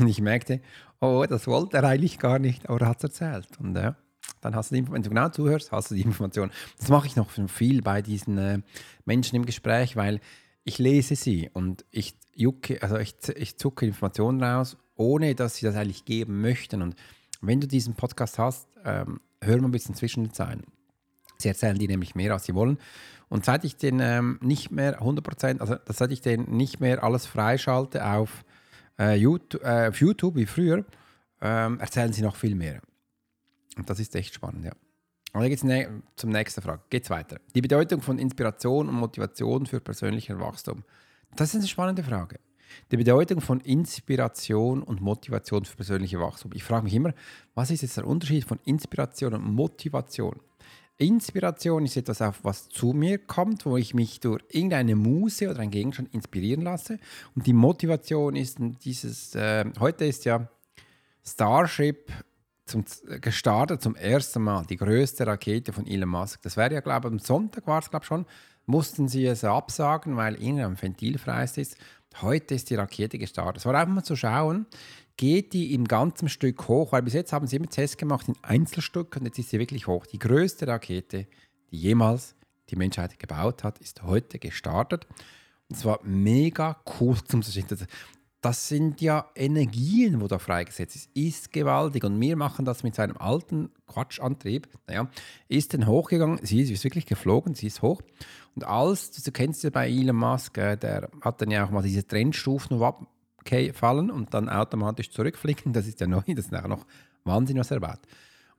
Und 0.00 0.08
ich 0.08 0.20
merkte, 0.20 0.60
oh, 1.00 1.24
das 1.28 1.46
wollte 1.46 1.78
er 1.78 1.84
eigentlich 1.84 2.18
gar 2.18 2.38
nicht, 2.38 2.68
aber 2.68 2.82
er 2.82 2.88
hat 2.88 2.98
es 2.98 3.04
erzählt. 3.04 3.48
Und 3.58 3.76
ja, 3.76 3.88
äh, 3.88 3.92
dann 4.40 4.54
hast 4.54 4.70
du 4.70 4.76
die, 4.76 4.90
wenn 4.90 5.02
du 5.02 5.08
genau 5.08 5.28
zuhörst, 5.28 5.72
hast 5.72 5.90
du 5.90 5.94
die 5.94 6.02
Information. 6.02 6.50
Das 6.78 6.88
mache 6.88 7.06
ich 7.06 7.16
noch 7.16 7.30
viel 7.48 7.82
bei 7.82 8.02
diesen 8.02 8.38
äh, 8.38 8.60
Menschen 9.04 9.36
im 9.36 9.46
Gespräch, 9.46 9.96
weil 9.96 10.20
ich 10.64 10.78
lese 10.78 11.16
sie 11.16 11.50
und 11.52 11.84
ich 11.90 12.16
jucke, 12.34 12.82
also 12.82 12.98
ich, 12.98 13.14
ich 13.36 13.56
zucke 13.56 13.86
Informationen 13.86 14.42
raus, 14.42 14.76
ohne 14.96 15.34
dass 15.34 15.56
sie 15.56 15.66
das 15.66 15.76
eigentlich 15.76 16.04
geben 16.04 16.40
möchten. 16.40 16.82
Und 16.82 16.96
wenn 17.40 17.60
du 17.60 17.68
diesen 17.68 17.94
Podcast 17.94 18.38
hast, 18.38 18.68
ähm, 18.84 19.20
hör 19.40 19.56
mal 19.58 19.68
ein 19.68 19.72
bisschen 19.72 19.94
zwischen 19.94 20.24
den 20.24 20.32
Zeilen. 20.32 20.64
Sie 21.38 21.48
erzählen 21.48 21.78
dir 21.78 21.88
nämlich 21.88 22.14
mehr, 22.14 22.32
als 22.32 22.44
sie 22.44 22.54
wollen. 22.54 22.78
Und 23.28 23.44
seit 23.44 23.64
ich 23.64 23.76
den 23.76 24.00
ähm, 24.00 24.38
nicht 24.42 24.70
mehr 24.70 25.02
100%, 25.02 25.60
also 25.60 25.76
seit 25.86 26.12
ich 26.12 26.20
den 26.20 26.44
nicht 26.44 26.80
mehr 26.80 27.02
alles 27.02 27.26
freischalte 27.26 28.06
auf, 28.06 28.44
YouTube, 28.98 29.62
äh, 29.64 29.88
auf 29.88 30.00
YouTube 30.00 30.36
wie 30.36 30.46
früher, 30.46 30.84
ähm, 31.40 31.80
erzählen 31.80 32.12
sie 32.12 32.22
noch 32.22 32.36
viel 32.36 32.54
mehr. 32.54 32.80
Und 33.76 33.88
das 33.90 34.00
ist 34.00 34.14
echt 34.16 34.34
spannend, 34.34 34.64
ja. 34.64 34.72
Und 35.32 35.42
dann 35.42 35.50
geht 35.50 35.58
es 35.58 35.64
ne 35.64 36.02
zum 36.16 36.30
nächsten 36.30 36.62
Frage. 36.62 36.80
Geht's 36.88 37.10
weiter. 37.10 37.38
Die 37.54 37.60
Bedeutung 37.60 38.00
von 38.00 38.18
Inspiration 38.18 38.88
und 38.88 38.94
Motivation 38.94 39.66
für 39.66 39.80
persönliches 39.80 40.38
Wachstum. 40.38 40.82
Das 41.36 41.50
ist 41.50 41.56
eine 41.56 41.68
spannende 41.68 42.02
Frage. 42.02 42.40
Die 42.90 42.96
Bedeutung 42.96 43.40
von 43.40 43.60
Inspiration 43.60 44.82
und 44.82 45.00
Motivation 45.00 45.64
für 45.64 45.76
persönliches 45.76 46.18
Wachstum. 46.18 46.52
Ich 46.54 46.64
frage 46.64 46.84
mich 46.84 46.94
immer, 46.94 47.12
was 47.54 47.70
ist 47.70 47.82
jetzt 47.82 47.98
der 47.98 48.06
Unterschied 48.06 48.44
von 48.44 48.58
Inspiration 48.64 49.34
und 49.34 49.44
Motivation? 49.44 50.40
Inspiration 50.98 51.84
ist 51.84 51.96
etwas, 51.96 52.22
auf 52.22 52.42
was 52.42 52.68
zu 52.68 52.92
mir 52.92 53.18
kommt, 53.18 53.66
wo 53.66 53.76
ich 53.76 53.92
mich 53.92 54.20
durch 54.20 54.42
irgendeine 54.50 54.96
Muse 54.96 55.50
oder 55.50 55.60
einen 55.60 55.70
Gegenstand 55.70 56.12
inspirieren 56.14 56.62
lasse. 56.62 56.98
Und 57.34 57.46
die 57.46 57.52
Motivation 57.52 58.34
ist 58.34 58.58
dieses, 58.84 59.34
äh, 59.34 59.66
heute 59.78 60.06
ist 60.06 60.24
ja 60.24 60.48
Starship 61.22 62.10
zum, 62.64 62.84
gestartet 63.20 63.82
zum 63.82 63.94
ersten 63.94 64.42
Mal, 64.42 64.64
die 64.64 64.76
größte 64.76 65.26
Rakete 65.26 65.72
von 65.72 65.86
Elon 65.86 66.08
Musk. 66.08 66.42
Das 66.42 66.56
wäre 66.56 66.74
ja, 66.74 66.80
glaube 66.80 67.08
ich, 67.08 67.12
am 67.12 67.18
Sonntag 67.18 67.66
war 67.66 67.78
es, 67.80 67.90
glaube 67.90 68.04
ich, 68.04 68.08
schon, 68.08 68.26
mussten 68.64 69.06
sie 69.06 69.26
es 69.26 69.44
absagen, 69.44 70.16
weil 70.16 70.40
ihnen 70.42 70.64
ein 70.64 70.80
Ventil 70.80 71.18
frei 71.18 71.44
ist. 71.44 71.76
Heute 72.22 72.54
ist 72.54 72.70
die 72.70 72.74
Rakete 72.74 73.18
gestartet. 73.18 73.58
Es 73.58 73.66
war 73.66 73.74
einfach 73.74 73.94
mal 73.94 74.02
zu 74.02 74.16
schauen, 74.16 74.66
geht 75.16 75.52
die 75.52 75.72
im 75.74 75.86
ganzen 75.86 76.28
Stück 76.28 76.68
hoch, 76.68 76.92
weil 76.92 77.02
bis 77.02 77.14
jetzt 77.14 77.32
haben 77.32 77.46
sie 77.46 77.56
immer 77.56 77.68
Tests 77.68 77.96
gemacht 77.96 78.28
in 78.28 78.36
Einzelstücken 78.42 79.20
und 79.20 79.26
jetzt 79.26 79.38
ist 79.38 79.50
sie 79.50 79.58
wirklich 79.58 79.86
hoch. 79.86 80.06
Die 80.06 80.18
größte 80.18 80.66
Rakete, 80.66 81.26
die 81.70 81.76
jemals 81.76 82.34
die 82.70 82.76
Menschheit 82.76 83.18
gebaut 83.18 83.64
hat, 83.64 83.78
ist 83.78 84.02
heute 84.02 84.38
gestartet. 84.38 85.06
Und 85.68 85.76
zwar 85.76 86.00
mega 86.04 86.80
cool 87.00 87.16
zum 87.24 87.42
Sehen. 87.42 87.66
Das 88.40 88.68
sind 88.68 89.00
ja 89.00 89.28
Energien, 89.34 90.20
wo 90.20 90.28
da 90.28 90.38
freigesetzt 90.38 90.94
ist. 90.94 91.10
Ist 91.14 91.52
gewaltig. 91.52 92.04
Und 92.04 92.20
wir 92.20 92.36
machen 92.36 92.64
das 92.64 92.82
mit 92.82 92.94
seinem 92.94 93.16
alten 93.16 93.70
Quatschantrieb. 93.86 94.68
Naja, 94.86 95.10
ist 95.48 95.74
dann 95.74 95.86
hochgegangen. 95.86 96.38
Sie 96.42 96.60
ist, 96.60 96.70
ist 96.70 96.84
wirklich 96.84 97.06
geflogen, 97.06 97.54
sie 97.54 97.66
ist 97.66 97.82
hoch. 97.82 98.02
Und 98.54 98.64
als, 98.64 99.10
du 99.10 99.32
kennst 99.32 99.64
ja 99.64 99.70
bei 99.70 99.88
Elon 99.88 100.16
Musk, 100.16 100.58
äh, 100.58 100.76
der 100.76 101.10
hat 101.22 101.40
dann 101.40 101.50
ja 101.50 101.66
auch 101.66 101.70
mal 101.70 101.82
diese 101.82 102.06
Trendstufen 102.06 102.78
fallen 103.72 104.10
und 104.10 104.34
dann 104.34 104.48
automatisch 104.48 105.10
zurückfliegen. 105.10 105.72
Das 105.72 105.86
ist 105.86 106.00
ja 106.00 106.06
neu, 106.06 106.22
das 106.28 106.46
ist 106.46 106.54
auch 106.54 106.68
noch 106.68 106.86
Wahnsinn, 107.24 107.58
was 107.58 107.70
er. 107.70 107.82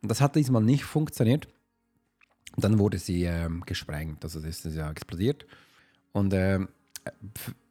Und 0.02 0.10
das 0.10 0.22
hat 0.22 0.36
diesmal 0.36 0.64
nicht 0.64 0.84
funktioniert. 0.84 1.48
Und 2.56 2.64
dann 2.64 2.80
wurde 2.80 2.98
sie 2.98 3.24
ähm, 3.24 3.64
gesprengt, 3.66 4.24
also 4.24 4.40
das 4.40 4.66
ist 4.66 4.76
ja 4.76 4.90
explodiert. 4.90 5.46
Und 6.12 6.34
ähm, 6.34 6.70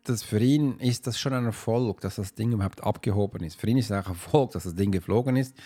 das 0.04 0.22
für 0.22 0.38
ihn 0.38 0.78
ist 0.78 1.06
das 1.06 1.18
schon 1.18 1.32
ein 1.32 1.46
Erfolg, 1.46 2.00
dass 2.00 2.16
das 2.16 2.34
Ding 2.34 2.52
überhaupt 2.52 2.82
abgehoben 2.82 3.42
ist. 3.42 3.60
Für 3.60 3.68
ihn 3.68 3.78
ist 3.78 3.90
es 3.90 3.92
auch 3.92 4.06
ein 4.06 4.12
Erfolg, 4.12 4.52
dass 4.52 4.64
das 4.64 4.74
Ding 4.74 4.92
geflogen 4.92 5.36
ist. 5.36 5.56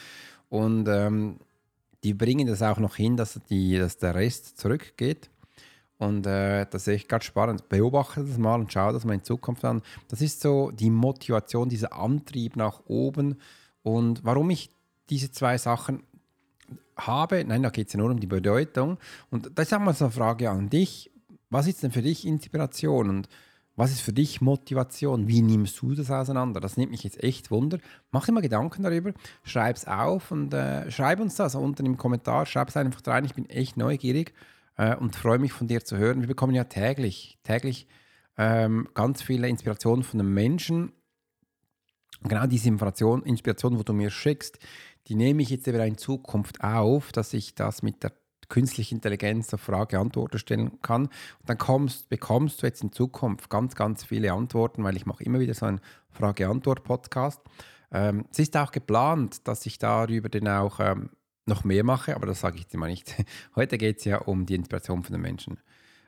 Und 0.49 0.89
ähm, 0.89 1.39
die 2.03 2.15
bringen 2.15 2.47
das 2.47 2.63
auch 2.63 2.79
noch 2.79 2.97
hin, 2.97 3.17
dass, 3.17 3.39
die, 3.51 3.79
dass 3.79 3.99
der 3.99 4.15
Rest 4.15 4.59
zurückgeht. 4.59 5.29
Und 6.01 6.27
äh, 6.27 6.65
das 6.71 6.87
ist 6.87 6.95
echt 6.95 7.09
ganz 7.11 7.25
spannend. 7.25 7.69
Beobachte 7.69 8.25
das 8.25 8.39
mal 8.39 8.59
und 8.59 8.73
schau 8.73 8.91
das 8.91 9.05
mal 9.05 9.13
in 9.13 9.23
Zukunft 9.23 9.67
an. 9.67 9.83
Das 10.09 10.23
ist 10.23 10.41
so 10.41 10.71
die 10.71 10.89
Motivation, 10.89 11.69
dieser 11.69 11.93
Antrieb 11.93 12.57
nach 12.57 12.81
oben. 12.87 13.37
Und 13.83 14.25
warum 14.25 14.49
ich 14.49 14.71
diese 15.11 15.31
zwei 15.31 15.59
Sachen 15.59 16.03
habe, 16.97 17.45
nein, 17.45 17.63
da 17.63 17.69
geht 17.69 17.89
es 17.89 17.93
ja 17.93 17.99
nur 17.99 18.11
um 18.11 18.19
die 18.19 18.27
Bedeutung. 18.27 18.97
Und 19.31 19.51
da 19.55 19.61
ist 19.61 19.75
auch 19.75 19.79
mal 19.79 19.93
so 19.93 20.07
eine 20.07 20.13
Frage 20.13 20.49
an 20.49 20.71
dich. 20.71 21.11
Was 21.51 21.67
ist 21.67 21.83
denn 21.83 21.91
für 21.91 22.01
dich 22.01 22.27
Inspiration? 22.27 23.11
Und 23.11 23.29
was 23.77 23.91
ist 23.91 24.01
für 24.01 24.15
dich 24.15 24.41
Motivation? 24.41 25.29
Wie 25.29 25.43
nimmst 25.43 25.83
du 25.83 25.95
das 25.95 26.11
auseinander? 26.11 26.61
Das 26.61 26.79
nimmt 26.79 26.93
mich 26.93 27.05
jetzt 27.05 27.23
echt 27.23 27.51
Wunder. 27.51 27.79
Mach 28.11 28.25
dir 28.25 28.33
mal 28.33 28.41
Gedanken 28.41 28.85
darüber, 28.85 29.13
schreib 29.43 29.77
es 29.77 29.87
auf 29.87 30.31
und 30.31 30.55
äh, 30.55 30.91
schreib 30.91 31.21
uns 31.21 31.35
das 31.35 31.55
unten 31.55 31.85
im 31.85 31.99
Kommentar. 31.99 32.47
Schreib 32.47 32.71
es 32.71 32.77
einfach 32.79 33.07
rein. 33.07 33.27
Ich 33.27 33.35
bin 33.35 33.51
echt 33.51 33.77
neugierig 33.77 34.33
äh, 34.81 34.97
und 34.97 35.15
freue 35.15 35.39
mich 35.39 35.53
von 35.53 35.69
dir 35.69 35.85
zu 35.85 35.99
hören. 35.99 36.23
Wir 36.23 36.29
bekommen 36.29 36.55
ja 36.55 36.65
täglich, 36.65 37.39
täglich 37.45 37.87
ähm, 38.39 38.89
ganz 38.95 39.21
viele 39.21 39.47
Inspirationen 39.47 40.03
von 40.03 40.19
den 40.19 40.33
Menschen. 40.33 40.93
Und 42.23 42.29
genau 42.29 42.47
diese 42.47 42.69
Inspiration, 42.69 43.23
Inspiration, 43.25 43.79
wo 43.79 43.83
du 43.83 43.93
mir 43.93 44.11
schickst, 44.11 44.59
die 45.07 45.15
nehme 45.15 45.43
ich 45.43 45.51
jetzt 45.51 45.67
wieder 45.67 45.87
in 45.87 45.99
Zukunft 45.99 46.65
auf, 46.65 47.13
dass 47.13 47.35
ich 47.35 47.55
das 47.55 47.83
mit 47.83 48.03
der 48.03 48.13
künstliche 48.49 48.95
Intelligenz 48.95 49.53
auf 49.53 49.61
Frage-Antworten 49.61 50.39
stellen 50.39 50.81
kann. 50.81 51.07
Und 51.07 51.13
dann 51.49 51.59
kommst, 51.59 52.09
bekommst 52.09 52.63
du 52.63 52.67
jetzt 52.67 52.83
in 52.83 52.91
Zukunft 52.91 53.51
ganz, 53.51 53.75
ganz 53.75 54.05
viele 54.05 54.33
Antworten, 54.33 54.83
weil 54.83 54.97
ich 54.97 55.05
mache 55.05 55.23
immer 55.25 55.41
wieder 55.41 55.55
so 55.55 55.67
einen 55.67 55.81
Frage-Antwort-Podcast. 56.11 57.41
Ähm, 57.93 58.25
es 58.31 58.39
ist 58.39 58.57
auch 58.57 58.73
geplant, 58.73 59.47
dass 59.47 59.67
ich 59.67 59.79
darüber 59.79 60.29
dann 60.31 60.49
auch 60.49 60.81
ähm, 60.81 61.11
noch 61.51 61.65
mehr 61.65 61.85
mache, 61.85 62.17
aber 62.17 62.27
das 62.27 62.41
sage 62.41 62.57
ich 62.57 62.67
dir 62.67 62.79
mal 62.79 62.89
nicht. 62.89 63.15
Heute 63.57 63.77
geht 63.77 63.99
es 63.99 64.05
ja 64.05 64.19
um 64.19 64.47
die 64.47 64.55
Inspiration 64.55 65.03
von 65.03 65.13
den 65.13 65.21
Menschen. 65.21 65.59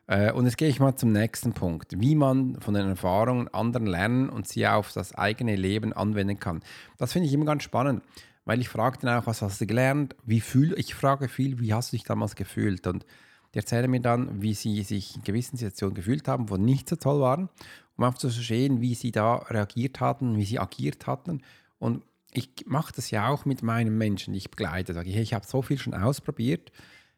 Äh, 0.07 0.33
und 0.33 0.47
jetzt 0.47 0.57
gehe 0.57 0.69
ich 0.69 0.81
mal 0.81 0.97
zum 0.97 1.13
nächsten 1.13 1.53
Punkt, 1.53 2.01
wie 2.01 2.15
man 2.15 2.61
von 2.61 2.73
den 2.73 2.89
Erfahrungen 2.89 3.49
anderen 3.49 3.87
lernen 3.87 4.31
und 4.31 4.49
sie 4.49 4.67
auf 4.67 4.93
das 4.93 5.15
eigene 5.15 5.57
Leben 5.57 5.93
anwenden 5.93 6.41
kann. 6.41 6.61
Das 6.97 7.13
finde 7.13 7.29
ich 7.29 7.35
immer 7.35 7.45
ganz 7.45 7.63
spannend 7.63 8.03
weil 8.45 8.61
ich 8.61 8.69
frage 8.69 8.99
dann 9.01 9.19
auch, 9.19 9.27
was 9.27 9.43
hast 9.43 9.61
du 9.61 9.67
gelernt, 9.67 10.17
wie 10.25 10.41
fühl, 10.41 10.79
ich 10.79 10.95
frage 10.95 11.29
viel, 11.29 11.61
wie 11.61 11.73
hast 11.73 11.93
du 11.93 11.97
dich 11.97 12.05
damals 12.05 12.35
gefühlt 12.35 12.87
und 12.87 13.07
die 13.55 13.59
erzählen 13.59 13.91
mir 13.91 14.01
dann, 14.01 14.41
wie 14.41 14.55
sie 14.55 14.83
sich 14.83 15.17
in 15.17 15.23
gewissen 15.23 15.57
Situationen 15.57 15.95
gefühlt 15.95 16.27
haben, 16.27 16.49
wo 16.49 16.57
nicht 16.57 16.89
so 16.89 16.97
toll 16.97 17.21
waren, 17.21 17.51
um 17.97 18.05
auch 18.05 18.15
zu 18.15 18.31
verstehen, 18.31 18.81
wie 18.81 18.95
sie 18.95 19.13
da 19.13 19.37
reagiert 19.37 20.01
hatten, 20.01 20.37
wie 20.37 20.45
sie 20.45 20.59
agiert 20.59 21.07
hatten 21.07 21.43
und 21.79 22.03
ich 22.33 22.51
mache 22.67 22.93
das 22.95 23.11
ja 23.11 23.29
auch 23.29 23.45
mit 23.45 23.62
meinen 23.62 23.97
Menschen, 23.99 24.33
die 24.33 24.39
ich 24.39 24.51
begleite. 24.51 24.95
Sage 24.95 25.09
ich, 25.09 25.15
hey, 25.15 25.23
ich 25.23 25.35
habe 25.35 25.47
so 25.47 25.62
viel 25.62 25.79
schon 25.79 25.95
ausprobiert, 25.95 26.73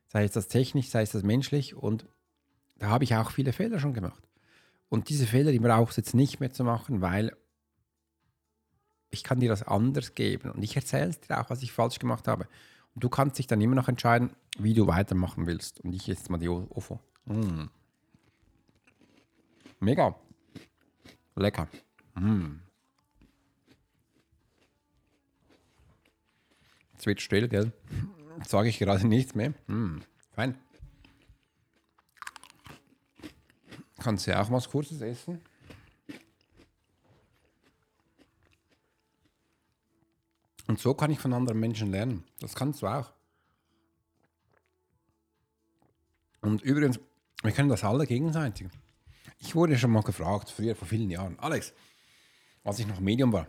sei 0.08 0.24
es 0.24 0.32
das 0.32 0.48
technisch, 0.48 0.88
sei 0.88 1.02
es 1.02 1.12
das 1.12 1.22
menschlich 1.22 1.74
und 1.74 2.06
da 2.76 2.88
habe 2.88 3.04
ich 3.04 3.14
auch 3.14 3.30
viele 3.30 3.52
Fehler 3.52 3.78
schon 3.78 3.94
gemacht. 3.94 4.22
Und 4.88 5.08
diese 5.08 5.26
Fehler, 5.26 5.52
die 5.52 5.60
brauche 5.60 5.90
ich 5.90 5.96
jetzt 5.96 6.14
nicht 6.14 6.40
mehr 6.40 6.52
zu 6.52 6.64
machen, 6.64 7.00
weil 7.00 7.36
ich 9.10 9.22
kann 9.22 9.40
dir 9.40 9.48
das 9.48 9.62
anders 9.62 10.14
geben 10.14 10.50
und 10.50 10.62
ich 10.62 10.74
erzähle 10.74 11.12
dir 11.12 11.40
auch, 11.40 11.50
was 11.50 11.62
ich 11.62 11.72
falsch 11.72 11.98
gemacht 11.98 12.26
habe. 12.26 12.48
Und 12.94 13.02
du 13.02 13.08
kannst 13.08 13.38
dich 13.38 13.46
dann 13.46 13.60
immer 13.60 13.74
noch 13.74 13.88
entscheiden, 13.88 14.30
wie 14.58 14.74
du 14.74 14.86
weitermachen 14.86 15.46
willst. 15.46 15.80
Und 15.80 15.94
ich 15.94 16.06
jetzt 16.06 16.30
mal 16.30 16.38
die 16.38 16.48
OFO. 16.48 17.00
Mm. 17.24 17.64
Mega. 19.80 20.14
Lecker. 21.34 21.68
Mm. 22.14 22.60
Jetzt 27.04 27.06
wird 27.06 27.20
still, 27.20 27.48
gell? 27.48 27.72
Sage 28.46 28.70
ich 28.70 28.78
gerade 28.78 29.06
nichts 29.06 29.34
mehr. 29.34 29.52
Mm. 29.66 29.98
Fein. 30.30 30.56
Kannst 33.98 34.26
du 34.26 34.30
ja 34.30 34.42
auch 34.42 34.50
was 34.50 34.70
Kurzes 34.70 35.02
essen? 35.02 35.42
Und 40.66 40.78
so 40.78 40.94
kann 40.94 41.10
ich 41.10 41.18
von 41.18 41.34
anderen 41.34 41.60
Menschen 41.60 41.90
lernen. 41.90 42.24
Das 42.40 42.54
kannst 42.54 42.80
du 42.80 42.86
auch. 42.86 43.12
Und 46.40 46.62
übrigens, 46.62 46.98
wir 47.42 47.52
können 47.52 47.68
das 47.68 47.84
alle 47.84 48.06
gegenseitig. 48.06 48.68
Ich 49.40 49.54
wurde 49.54 49.76
schon 49.76 49.90
mal 49.90 50.02
gefragt, 50.02 50.48
früher 50.48 50.74
vor 50.74 50.88
vielen 50.88 51.10
Jahren, 51.10 51.38
Alex, 51.38 51.74
als 52.62 52.78
ich 52.78 52.86
noch 52.86 53.00
Medium 53.00 53.30
war, 53.30 53.46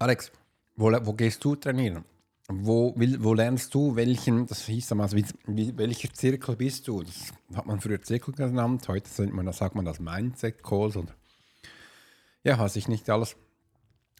Alex, 0.00 0.32
wo, 0.74 0.90
wo 0.90 1.12
gehst 1.12 1.44
du 1.44 1.54
trainieren? 1.54 2.04
Wo, 2.50 2.94
wo 2.96 3.34
lernst 3.34 3.74
du 3.74 3.94
welchen, 3.94 4.46
das 4.46 4.64
hieß 4.64 4.88
damals, 4.88 5.14
wie, 5.14 5.24
wie, 5.46 5.76
welcher 5.76 6.12
Zirkel 6.14 6.56
bist 6.56 6.88
du? 6.88 7.02
Das 7.02 7.32
hat 7.54 7.66
man 7.66 7.80
früher 7.80 8.00
Zirkel 8.00 8.32
genannt, 8.32 8.88
heute 8.88 9.08
sagt 9.08 9.34
man, 9.34 9.52
sagt 9.52 9.74
man 9.74 9.84
das 9.84 10.00
Mindset 10.00 10.62
Calls 10.62 10.96
und 10.96 11.14
ja, 12.44 12.58
weiß 12.58 12.76
ich 12.76 12.88
nicht 12.88 13.10
alles 13.10 13.36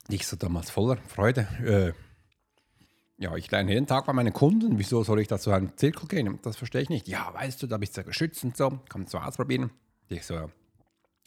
ich 0.08 0.26
so 0.26 0.36
damals 0.36 0.70
voller 0.70 0.96
Freude. 0.96 1.46
Äh, 1.64 3.22
ja, 3.22 3.36
ich 3.36 3.50
lerne 3.50 3.72
jeden 3.72 3.86
Tag 3.86 4.06
bei 4.06 4.12
meinen 4.12 4.32
Kunden. 4.32 4.78
Wieso 4.78 5.02
soll 5.04 5.20
ich 5.20 5.28
da 5.28 5.38
zu 5.38 5.50
einem 5.50 5.76
Zirkel 5.76 6.08
gehen? 6.08 6.38
Das 6.42 6.56
verstehe 6.56 6.82
ich 6.82 6.88
nicht. 6.88 7.08
Ja, 7.08 7.32
weißt 7.34 7.62
du, 7.62 7.66
da 7.66 7.78
bist 7.78 7.96
du 7.96 8.00
ja 8.00 8.06
geschützt 8.06 8.44
und 8.44 8.56
so. 8.56 8.80
Kannst 8.88 9.12
du 9.12 9.18
ausprobieren. 9.18 9.70
Ich 10.08 10.24
so, 10.24 10.50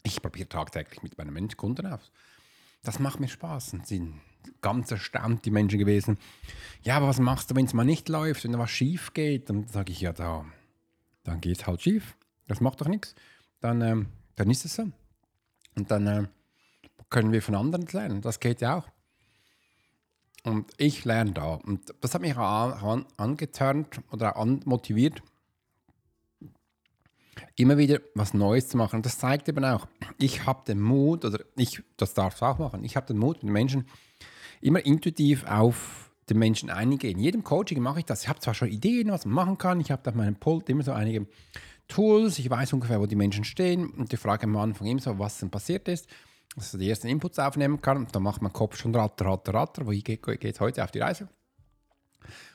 ich 0.02 0.20
probiere 0.20 0.48
tagtäglich 0.48 1.02
mit 1.02 1.16
meinen 1.16 1.48
Kunden 1.56 1.86
aus. 1.86 2.10
Das 2.82 2.98
macht 2.98 3.20
mir 3.20 3.28
Spaß. 3.28 3.74
Und 3.74 3.86
sind 3.86 4.20
ganz 4.60 4.90
erstaunt, 4.90 5.44
die 5.44 5.50
Menschen 5.50 5.78
gewesen. 5.78 6.18
Ja, 6.82 6.96
aber 6.96 7.08
was 7.08 7.20
machst 7.20 7.50
du, 7.50 7.54
wenn 7.54 7.66
es 7.66 7.74
mal 7.74 7.84
nicht 7.84 8.08
läuft, 8.08 8.44
wenn 8.44 8.52
da 8.52 8.58
was 8.58 8.70
schief 8.70 9.12
geht? 9.14 9.48
Dann 9.48 9.66
sage 9.68 9.92
ich, 9.92 10.00
ja, 10.00 10.12
da, 10.12 10.44
dann 11.24 11.40
geht 11.40 11.60
es 11.60 11.66
halt 11.66 11.82
schief. 11.82 12.16
Das 12.48 12.60
macht 12.60 12.80
doch 12.80 12.88
nichts. 12.88 13.14
Dann, 13.60 13.80
ähm, 13.80 14.06
dann 14.36 14.50
ist 14.50 14.64
es 14.64 14.74
so. 14.74 14.90
Und 15.76 15.90
dann 15.90 16.06
äh, 16.06 16.26
können 17.08 17.32
wir 17.32 17.42
von 17.42 17.54
anderen 17.54 17.86
lernen. 17.86 18.20
Das 18.20 18.40
geht 18.40 18.60
ja 18.60 18.78
auch. 18.78 18.88
Und 20.44 20.72
ich 20.76 21.04
lerne 21.04 21.32
da. 21.32 21.54
Und 21.54 21.94
das 22.00 22.14
hat 22.14 22.22
mich 22.22 22.36
auch 22.36 22.82
an, 22.82 23.06
angeturnt 23.16 24.00
oder 24.10 24.36
anmotiviert, 24.36 25.22
immer 27.54 27.78
wieder 27.78 28.00
was 28.14 28.34
Neues 28.34 28.68
zu 28.68 28.76
machen. 28.76 28.96
Und 28.96 29.06
das 29.06 29.18
zeigt 29.18 29.48
eben 29.48 29.64
auch, 29.64 29.86
ich 30.18 30.44
habe 30.44 30.64
den 30.66 30.80
Mut, 30.80 31.24
oder 31.24 31.44
ich, 31.56 31.82
das 31.96 32.14
darf 32.14 32.34
es 32.34 32.42
auch 32.42 32.58
machen, 32.58 32.82
ich 32.82 32.96
habe 32.96 33.06
den 33.06 33.18
Mut, 33.18 33.36
mit 33.36 33.44
den 33.44 33.52
Menschen 33.52 33.86
immer 34.62 34.84
intuitiv 34.84 35.44
auf 35.44 36.10
den 36.30 36.38
Menschen 36.38 36.70
eingehen. 36.70 37.18
In 37.18 37.24
jedem 37.24 37.44
Coaching 37.44 37.80
mache 37.80 38.00
ich 38.00 38.04
das. 38.06 38.22
Ich 38.22 38.28
habe 38.28 38.40
zwar 38.40 38.54
schon 38.54 38.68
Ideen, 38.68 39.10
was 39.10 39.26
man 39.26 39.34
machen 39.34 39.58
kann. 39.58 39.80
Ich 39.80 39.90
habe 39.90 40.08
auf 40.08 40.14
meinem 40.14 40.36
Pult 40.36 40.68
immer 40.68 40.82
so 40.82 40.92
einige 40.92 41.26
Tools. 41.88 42.38
Ich 42.38 42.48
weiß 42.48 42.72
ungefähr, 42.72 43.00
wo 43.00 43.06
die 43.06 43.16
Menschen 43.16 43.44
stehen. 43.44 43.90
Und 43.90 44.12
die 44.12 44.16
Frage 44.16 44.44
am 44.44 44.56
Anfang 44.56 44.86
immer 44.86 45.00
so, 45.00 45.18
was 45.18 45.38
denn 45.38 45.50
passiert 45.50 45.88
ist 45.88 46.08
dass 46.56 46.74
er 46.74 46.78
die 46.78 46.90
ersten 46.90 47.08
Inputs 47.08 47.38
aufnehmen 47.38 47.80
kann. 47.80 48.06
Dann 48.12 48.22
macht 48.22 48.42
mein 48.42 48.52
Kopf 48.52 48.76
schon 48.76 48.94
ratter, 48.94 49.26
ratter, 49.26 49.54
ratter. 49.54 49.86
Wo 49.86 49.90
geht 49.90 50.26
es 50.28 50.60
heute 50.60 50.84
auf 50.84 50.90
die 50.90 51.00
Reise? 51.00 51.28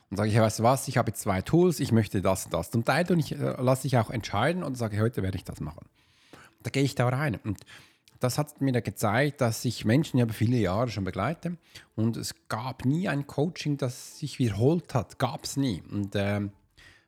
Und 0.10 0.18
sage 0.18 0.30
ich, 0.30 0.38
weißt 0.38 0.60
du 0.60 0.64
was, 0.64 0.88
ich 0.88 0.98
habe 0.98 1.10
jetzt 1.10 1.22
zwei 1.22 1.42
Tools, 1.42 1.82
ich 1.82 1.92
möchte 1.92 2.22
das 2.22 2.46
und 2.46 2.54
das 2.54 2.72
zum 2.72 2.86
Teil 2.86 3.12
und 3.12 3.20
ich 3.20 3.34
äh, 3.34 3.62
lasse 3.62 3.82
dich 3.82 3.98
auch 3.98 4.10
entscheiden 4.10 4.64
und 4.64 4.76
sage, 4.76 5.02
heute 5.02 5.22
werde 5.22 5.38
ich 5.38 5.44
das 5.44 5.60
machen. 5.60 5.86
Da 6.64 6.70
gehe 6.70 6.84
ich 6.84 6.96
da 6.96 7.10
rein. 7.10 7.38
Und 7.44 7.60
das 8.20 8.38
hat 8.38 8.62
mir 8.62 8.82
gezeigt, 8.82 9.42
dass 9.42 9.64
ich 9.66 9.86
Menschen 9.86 10.20
über 10.20 10.34
viele 10.34 10.58
Jahre 10.58 10.90
schon 10.90 11.04
begleite 11.04 11.58
und 11.96 12.18
es 12.18 12.34
gab 12.50 12.86
nie 12.86 13.08
ein 13.08 13.28
Coaching, 13.28 13.78
das 13.78 14.20
sich 14.20 14.40
wiederholt 14.40 14.94
hat. 14.94 15.20
Gab 15.20 15.44
es 15.44 15.58
nie. 15.58 15.84
Und 15.92 16.16
ähm, 16.16 16.52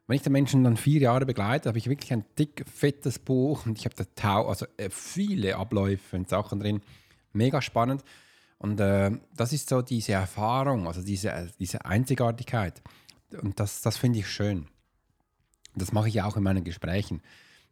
wenn 0.07 0.15
ich 0.15 0.21
den 0.23 0.33
Menschen 0.33 0.63
dann 0.63 0.77
vier 0.77 1.01
Jahre 1.01 1.25
begleite, 1.25 1.69
habe 1.69 1.77
ich 1.77 1.87
wirklich 1.87 2.11
ein 2.13 2.25
dick, 2.37 2.65
fettes 2.67 3.19
Buch 3.19 3.65
und 3.65 3.77
ich 3.77 3.85
habe 3.85 3.95
da 3.95 4.05
Tau, 4.15 4.47
also 4.47 4.65
äh, 4.77 4.89
viele 4.89 5.55
Abläufe 5.55 6.15
und 6.15 6.29
Sachen 6.29 6.59
drin. 6.59 6.81
Mega 7.31 7.61
spannend. 7.61 8.03
Und 8.57 8.79
äh, 8.79 9.11
das 9.35 9.53
ist 9.53 9.69
so 9.69 9.81
diese 9.81 10.13
Erfahrung, 10.13 10.87
also 10.87 11.01
diese, 11.01 11.31
äh, 11.31 11.47
diese 11.59 11.85
Einzigartigkeit. 11.85 12.81
Und 13.41 13.59
das, 13.59 13.81
das 13.81 13.97
finde 13.97 14.19
ich 14.19 14.27
schön. 14.27 14.67
Das 15.75 15.91
mache 15.91 16.09
ich 16.09 16.21
auch 16.21 16.35
in 16.35 16.43
meinen 16.43 16.63
Gesprächen. 16.63 17.21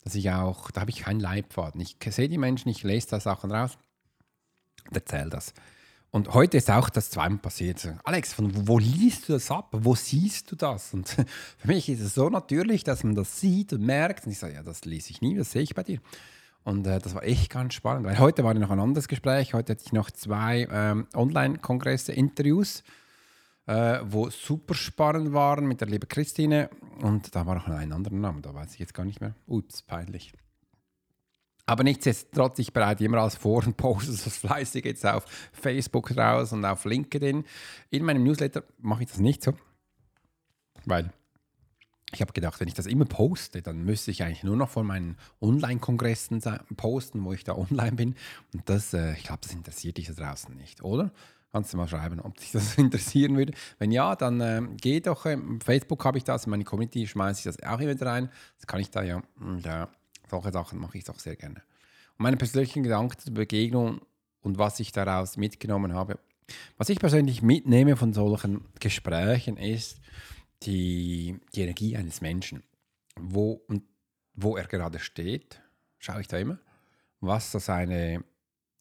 Dass 0.07 0.15
ich 0.15 0.31
auch, 0.31 0.71
da 0.71 0.79
habe 0.79 0.89
ich 0.89 1.01
keinen 1.01 1.19
Leitfaden. 1.19 1.81
Ich 1.81 1.97
sehe 2.11 2.29
die 2.29 2.37
Menschen, 2.37 2.69
ich 2.69 2.81
lese 2.81 3.09
da 3.09 3.19
Sachen 3.19 3.51
raus 3.51 3.77
und 4.87 4.95
erzähle 4.95 5.29
das. 5.29 5.53
Und 6.11 6.33
heute 6.33 6.55
ist 6.55 6.71
auch 6.71 6.87
das 6.87 7.09
zweimal 7.09 7.39
passiert. 7.39 7.93
Alex, 8.05 8.31
von 8.31 8.69
wo 8.69 8.79
liest 8.79 9.27
du 9.27 9.33
das 9.33 9.51
ab? 9.51 9.67
Wo 9.73 9.95
siehst 9.95 10.49
du 10.49 10.55
das? 10.55 10.93
Und 10.93 11.09
für 11.57 11.67
mich 11.67 11.89
ist 11.89 11.99
es 11.99 12.15
so 12.15 12.29
natürlich, 12.29 12.85
dass 12.85 13.03
man 13.03 13.15
das 13.15 13.41
sieht 13.41 13.73
und 13.73 13.81
merkt. 13.81 14.25
Und 14.25 14.31
ich 14.31 14.39
sage, 14.39 14.53
ja, 14.53 14.63
das 14.63 14.85
lese 14.85 15.11
ich 15.11 15.19
nie, 15.19 15.35
das 15.35 15.51
sehe 15.51 15.63
ich 15.63 15.75
bei 15.75 15.83
dir. 15.83 15.99
Und 16.63 16.87
äh, 16.87 16.99
das 16.99 17.13
war 17.13 17.23
echt 17.23 17.49
ganz 17.49 17.73
spannend, 17.73 18.05
weil 18.05 18.17
heute 18.17 18.45
war 18.45 18.53
noch 18.53 18.71
ein 18.71 18.79
anderes 18.79 19.09
Gespräch. 19.09 19.53
Heute 19.53 19.73
hatte 19.73 19.83
ich 19.85 19.91
noch 19.91 20.09
zwei 20.09 20.69
ähm, 20.71 21.07
Online-Kongresse, 21.15 22.13
Interviews. 22.13 22.81
Äh, 23.67 23.99
wo 24.03 24.29
super 24.29 24.73
spannend 24.73 25.33
waren 25.33 25.67
mit 25.67 25.81
der 25.81 25.87
lieben 25.87 26.07
Christine. 26.07 26.69
Und 27.01 27.35
da 27.35 27.45
war 27.45 27.55
noch 27.55 27.67
ein 27.67 27.91
anderer 27.91 28.15
Name, 28.15 28.41
da 28.41 28.53
weiß 28.53 28.73
ich 28.73 28.79
jetzt 28.79 28.93
gar 28.93 29.05
nicht 29.05 29.21
mehr. 29.21 29.35
Ups, 29.45 29.81
peinlich. 29.81 30.33
Aber 31.65 31.83
nichtsdestotrotz, 31.83 32.59
ich 32.59 32.71
bereite 32.71 33.03
immer 33.03 33.17
als 33.17 33.35
Vor- 33.35 33.65
und 33.65 33.75
poste 33.75 34.11
das 34.11 34.37
fleißig 34.37 34.85
jetzt 34.85 35.05
auf 35.05 35.25
Facebook 35.51 36.15
raus 36.15 36.53
und 36.53 36.63
auf 36.63 36.85
LinkedIn. 36.85 37.43
In 37.89 38.03
meinem 38.05 38.23
Newsletter 38.23 38.63
mache 38.79 39.03
ich 39.03 39.09
das 39.09 39.19
nicht 39.19 39.43
so, 39.43 39.53
weil 40.85 41.11
ich 42.13 42.21
habe 42.21 42.31
gedacht, 42.31 42.59
wenn 42.59 42.67
ich 42.67 42.73
das 42.73 42.85
immer 42.85 43.05
poste, 43.05 43.61
dann 43.61 43.83
müsste 43.83 44.11
ich 44.11 44.23
eigentlich 44.23 44.43
nur 44.43 44.55
noch 44.55 44.69
von 44.69 44.85
meinen 44.85 45.17
Online-Kongressen 45.41 46.41
posten, 46.77 47.23
wo 47.25 47.33
ich 47.33 47.43
da 47.43 47.55
online 47.57 47.91
bin. 47.93 48.15
Und 48.53 48.69
das, 48.69 48.93
äh, 48.93 49.13
ich 49.13 49.23
glaube, 49.23 49.39
das 49.41 49.53
interessiert 49.53 49.97
dich 49.97 50.07
da 50.07 50.13
draußen 50.13 50.55
nicht, 50.55 50.83
oder? 50.83 51.11
Kannst 51.51 51.73
du 51.73 51.77
mal 51.77 51.87
schreiben, 51.87 52.19
ob 52.21 52.37
dich 52.37 52.51
das 52.51 52.75
interessieren 52.77 53.35
würde. 53.35 53.53
Wenn 53.79 53.91
ja, 53.91 54.15
dann 54.15 54.39
äh, 54.41 54.61
geh 54.79 54.99
doch. 54.99 55.25
Äh, 55.25 55.37
Facebook 55.63 56.05
habe 56.05 56.17
ich 56.17 56.23
das, 56.23 56.45
in 56.45 56.51
meine 56.51 56.63
Community 56.63 57.07
schmeiße 57.07 57.39
ich 57.39 57.55
das 57.55 57.63
auch 57.63 57.79
immer 57.79 57.99
rein. 58.01 58.29
Das 58.57 58.67
kann 58.67 58.79
ich 58.79 58.89
da 58.89 59.03
ja. 59.03 59.21
Und, 59.39 59.65
äh, 59.65 59.87
solche 60.29 60.51
Sachen 60.51 60.79
mache 60.79 60.97
ich 60.97 61.03
doch 61.03 61.19
sehr 61.19 61.35
gerne. 61.35 61.61
Und 62.17 62.23
meine 62.23 62.37
persönlichen 62.37 62.83
Gedanken 62.83 63.17
zur 63.19 63.33
Begegnung 63.33 64.01
und 64.41 64.57
was 64.57 64.79
ich 64.79 64.91
daraus 64.91 65.37
mitgenommen 65.37 65.93
habe. 65.93 66.19
Was 66.77 66.89
ich 66.89 66.99
persönlich 66.99 67.41
mitnehme 67.41 67.97
von 67.97 68.13
solchen 68.13 68.63
Gesprächen 68.79 69.57
ist, 69.57 69.99
die, 70.63 71.39
die 71.53 71.61
Energie 71.61 71.97
eines 71.97 72.21
Menschen. 72.21 72.63
Wo, 73.19 73.53
und 73.67 73.83
wo 74.33 74.55
er 74.55 74.65
gerade 74.65 74.99
steht, 74.99 75.61
schaue 75.99 76.21
ich 76.21 76.27
da 76.27 76.37
immer, 76.37 76.59
was 77.19 77.51
so 77.51 77.59
seine 77.59 78.23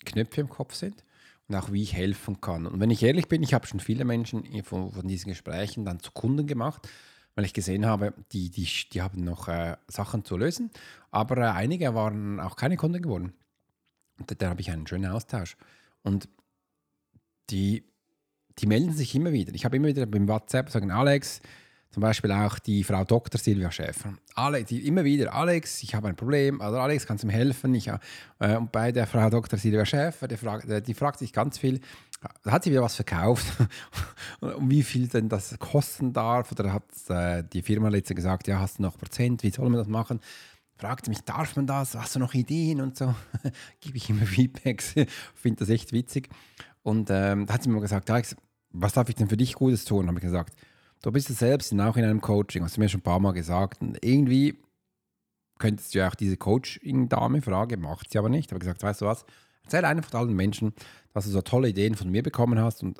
Knöpfe 0.04 0.42
im 0.42 0.48
Kopf 0.48 0.74
sind 0.74 1.04
und 1.48 1.54
auch 1.54 1.72
wie 1.72 1.82
ich 1.82 1.94
helfen 1.94 2.40
kann. 2.40 2.66
Und 2.66 2.80
wenn 2.80 2.90
ich 2.90 3.02
ehrlich 3.02 3.28
bin, 3.28 3.42
ich 3.42 3.54
habe 3.54 3.66
schon 3.66 3.80
viele 3.80 4.04
Menschen 4.04 4.44
von, 4.64 4.92
von 4.92 5.08
diesen 5.08 5.28
Gesprächen 5.28 5.84
dann 5.84 6.00
zu 6.00 6.10
Kunden 6.12 6.46
gemacht, 6.46 6.88
weil 7.34 7.44
ich 7.44 7.52
gesehen 7.52 7.86
habe, 7.86 8.14
die, 8.32 8.50
die, 8.50 8.68
die 8.92 9.02
haben 9.02 9.22
noch 9.22 9.48
äh, 9.48 9.76
Sachen 9.88 10.24
zu 10.24 10.36
lösen, 10.36 10.70
aber 11.10 11.38
äh, 11.38 11.50
einige 11.50 11.94
waren 11.94 12.40
auch 12.40 12.56
keine 12.56 12.76
Kunden 12.76 13.02
geworden. 13.02 13.34
Und 14.18 14.30
da, 14.30 14.34
da 14.34 14.48
habe 14.50 14.60
ich 14.60 14.70
einen 14.70 14.86
schönen 14.86 15.10
Austausch. 15.10 15.56
Und 16.02 16.28
die, 17.50 17.84
die 18.58 18.66
melden 18.66 18.92
sich 18.92 19.14
immer 19.14 19.32
wieder. 19.32 19.54
Ich 19.54 19.64
habe 19.64 19.76
immer 19.76 19.88
wieder 19.88 20.06
beim 20.06 20.28
WhatsApp 20.28 20.70
sagen, 20.70 20.90
Alex, 20.90 21.42
zum 21.96 22.02
Beispiel 22.02 22.30
auch 22.30 22.58
die 22.58 22.84
Frau 22.84 23.04
Dr. 23.04 23.40
Silvia 23.40 23.70
Schäfer. 23.70 24.12
Alex, 24.34 24.68
die 24.68 24.86
immer 24.86 25.02
wieder, 25.02 25.32
Alex, 25.32 25.82
ich 25.82 25.94
habe 25.94 26.08
ein 26.08 26.14
Problem, 26.14 26.60
also 26.60 26.78
Alex, 26.78 27.06
kannst 27.06 27.24
du 27.24 27.26
mir 27.26 27.32
helfen? 27.32 27.74
Ich, 27.74 27.88
äh, 27.88 28.56
und 28.56 28.70
bei 28.70 28.92
der 28.92 29.06
Frau 29.06 29.30
Dr. 29.30 29.58
Silvia 29.58 29.86
Schäfer, 29.86 30.28
die 30.28 30.36
fragt, 30.36 30.66
die 30.86 30.92
fragt 30.92 31.20
sich 31.20 31.32
ganz 31.32 31.56
viel, 31.56 31.80
da 32.42 32.52
hat 32.52 32.64
sie 32.64 32.70
wieder 32.70 32.82
was 32.82 32.96
verkauft, 32.96 33.46
und 34.40 34.68
wie 34.68 34.82
viel 34.82 35.08
denn 35.08 35.30
das 35.30 35.58
kosten 35.58 36.12
darf, 36.12 36.52
oder 36.52 36.70
hat 36.70 36.84
äh, 37.08 37.42
die 37.50 37.62
Firma 37.62 37.88
letztens 37.88 38.16
gesagt, 38.16 38.46
ja, 38.46 38.60
hast 38.60 38.76
du 38.76 38.82
noch 38.82 38.98
Prozent, 38.98 39.42
wie 39.42 39.50
soll 39.50 39.70
man 39.70 39.78
das 39.78 39.88
machen? 39.88 40.20
Fragte 40.76 41.08
mich, 41.08 41.22
darf 41.22 41.56
man 41.56 41.66
das, 41.66 41.94
hast 41.94 42.14
du 42.14 42.18
noch 42.18 42.34
Ideen 42.34 42.82
und 42.82 42.98
so, 42.98 43.14
gebe 43.80 43.96
ich 43.96 44.10
immer 44.10 44.26
Feedbacks, 44.26 44.92
finde 45.34 45.60
das 45.60 45.70
echt 45.70 45.94
witzig. 45.94 46.28
Und 46.82 47.08
ähm, 47.10 47.46
da 47.46 47.54
hat 47.54 47.62
sie 47.62 47.70
mir 47.70 47.80
gesagt, 47.80 48.10
Alex, 48.10 48.36
was 48.70 48.92
darf 48.92 49.08
ich 49.08 49.14
denn 49.14 49.30
für 49.30 49.38
dich 49.38 49.54
Gutes 49.54 49.86
tun? 49.86 50.08
Habe 50.08 50.18
ich 50.18 50.22
gesagt, 50.22 50.52
Du 51.02 51.12
bist 51.12 51.30
es 51.30 51.38
selbst 51.38 51.72
auch 51.72 51.96
in 51.96 52.04
einem 52.04 52.20
Coaching, 52.20 52.62
hast 52.62 52.76
du 52.76 52.80
mir 52.80 52.88
schon 52.88 53.00
ein 53.00 53.04
paar 53.04 53.20
Mal 53.20 53.32
gesagt. 53.32 53.80
Und 53.80 53.98
irgendwie 54.04 54.56
könntest 55.58 55.94
du 55.94 55.98
ja 55.98 56.08
auch 56.08 56.14
diese 56.14 56.36
Coaching-Dame 56.36 57.42
fragen, 57.42 57.80
macht 57.80 58.10
sie 58.10 58.18
aber 58.18 58.28
nicht. 58.28 58.46
Ich 58.46 58.52
habe 58.52 58.60
gesagt, 58.60 58.82
weißt 58.82 59.02
du 59.02 59.06
was, 59.06 59.24
erzähl 59.64 59.84
einfach 59.84 60.12
allen 60.18 60.34
Menschen, 60.34 60.72
dass 61.12 61.24
du 61.24 61.30
so 61.30 61.42
tolle 61.42 61.68
Ideen 61.68 61.94
von 61.94 62.10
mir 62.10 62.22
bekommen 62.22 62.58
hast 62.58 62.82
und 62.82 62.98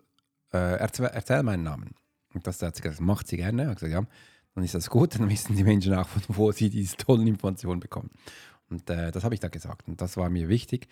äh, 0.53 0.79
erzähl, 0.79 1.07
erzähl, 1.07 1.43
meinen 1.43 1.63
Namen. 1.63 1.95
Und 2.35 2.47
das 2.47 2.61
hat 2.63 2.77
sie 2.77 2.83
gesagt, 2.83 3.01
macht 3.01 3.29
sie 3.29 3.37
gerne. 3.37 3.65
Ich 3.71 3.75
gesagt, 3.75 3.93
ja, 3.93 4.07
dann 4.55 4.65
ist 4.65 4.75
das 4.75 4.91
gut, 4.91 5.15
dann 5.19 5.29
wissen 5.31 5.57
die 5.57 5.65
Menschen 5.65 5.95
auch, 5.95 6.09
von 6.09 6.23
wo 6.29 6.53
sie 6.53 6.71
diese 6.71 6.97
tollen 6.97 7.27
Informationen 7.27 7.81
bekommen. 7.81 8.11
Und 8.69 8.89
äh, 8.91 9.13
das 9.13 9.25
habe 9.25 9.35
ich 9.35 9.41
da 9.41 9.49
gesagt 9.49 9.87
und 9.87 10.01
das 10.01 10.17
war 10.17 10.29
mir 10.29 10.49
wichtig. 10.49 10.89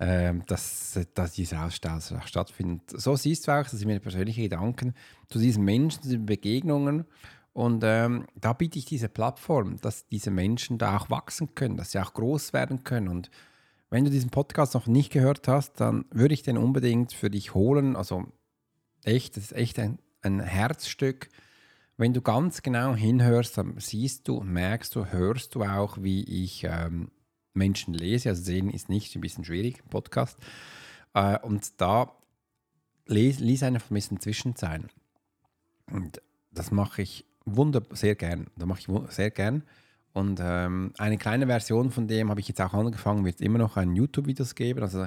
Ähm, 0.00 0.42
dass, 0.48 0.98
dass 1.14 1.32
dieser 1.32 1.64
Austausch 1.64 2.12
stattfindet. 2.24 2.82
So 2.90 3.14
siehst 3.14 3.46
du 3.46 3.52
auch, 3.52 3.62
das 3.62 3.70
sind 3.70 3.86
meine 3.86 4.00
persönlichen 4.00 4.42
Gedanken 4.42 4.92
zu 5.28 5.38
diesen 5.38 5.64
Menschen, 5.64 6.02
zu 6.02 6.08
diesen 6.08 6.26
Begegnungen. 6.26 7.04
Und 7.52 7.84
ähm, 7.86 8.26
da 8.34 8.52
biete 8.54 8.80
ich 8.80 8.86
diese 8.86 9.08
Plattform, 9.08 9.76
dass 9.80 10.08
diese 10.08 10.32
Menschen 10.32 10.78
da 10.78 10.96
auch 10.96 11.10
wachsen 11.10 11.54
können, 11.54 11.76
dass 11.76 11.92
sie 11.92 12.00
auch 12.00 12.12
groß 12.12 12.52
werden 12.52 12.82
können. 12.82 13.06
Und 13.06 13.30
wenn 13.88 14.04
du 14.04 14.10
diesen 14.10 14.30
Podcast 14.30 14.74
noch 14.74 14.88
nicht 14.88 15.12
gehört 15.12 15.46
hast, 15.46 15.74
dann 15.74 16.06
würde 16.10 16.34
ich 16.34 16.42
den 16.42 16.58
unbedingt 16.58 17.12
für 17.12 17.30
dich 17.30 17.54
holen. 17.54 17.94
Also 17.94 18.26
echt, 19.04 19.36
das 19.36 19.44
ist 19.44 19.52
echt 19.52 19.78
ein, 19.78 20.00
ein 20.22 20.40
Herzstück. 20.40 21.28
Wenn 21.96 22.12
du 22.12 22.20
ganz 22.20 22.62
genau 22.62 22.96
hinhörst, 22.96 23.56
dann 23.56 23.78
siehst 23.78 24.26
du, 24.26 24.40
merkst 24.40 24.96
du, 24.96 25.06
hörst 25.06 25.54
du 25.54 25.62
auch, 25.62 26.02
wie 26.02 26.24
ich 26.24 26.64
ähm, 26.64 27.12
Menschen 27.54 27.94
lese. 27.94 28.28
Also 28.28 28.42
sehen 28.42 28.70
ist 28.70 28.88
nicht 28.88 29.14
ein 29.14 29.20
bisschen 29.20 29.44
schwierig 29.44 29.82
Podcast. 29.88 30.38
Äh, 31.14 31.38
und 31.40 31.80
da 31.80 32.12
lies 33.06 33.62
einfach 33.62 33.90
ein 33.90 33.94
bisschen 33.94 34.20
Zwischenzeilen. 34.20 34.88
Und 35.90 36.20
das 36.50 36.70
mache 36.70 37.02
ich 37.02 37.24
wunderbar, 37.44 37.96
sehr 37.96 38.14
gern. 38.14 38.48
Da 38.56 38.66
mache 38.66 38.80
ich 38.80 39.12
sehr 39.14 39.30
gern. 39.30 39.64
Und 40.12 40.40
ähm, 40.42 40.92
eine 40.98 41.18
kleine 41.18 41.46
Version 41.46 41.90
von 41.90 42.06
dem 42.06 42.30
habe 42.30 42.40
ich 42.40 42.48
jetzt 42.48 42.60
auch 42.60 42.72
angefangen, 42.72 43.24
wird 43.24 43.40
immer 43.40 43.58
noch 43.58 43.76
ein 43.76 43.96
YouTube-Videos 43.96 44.54
geben. 44.54 44.82
Also 44.82 45.06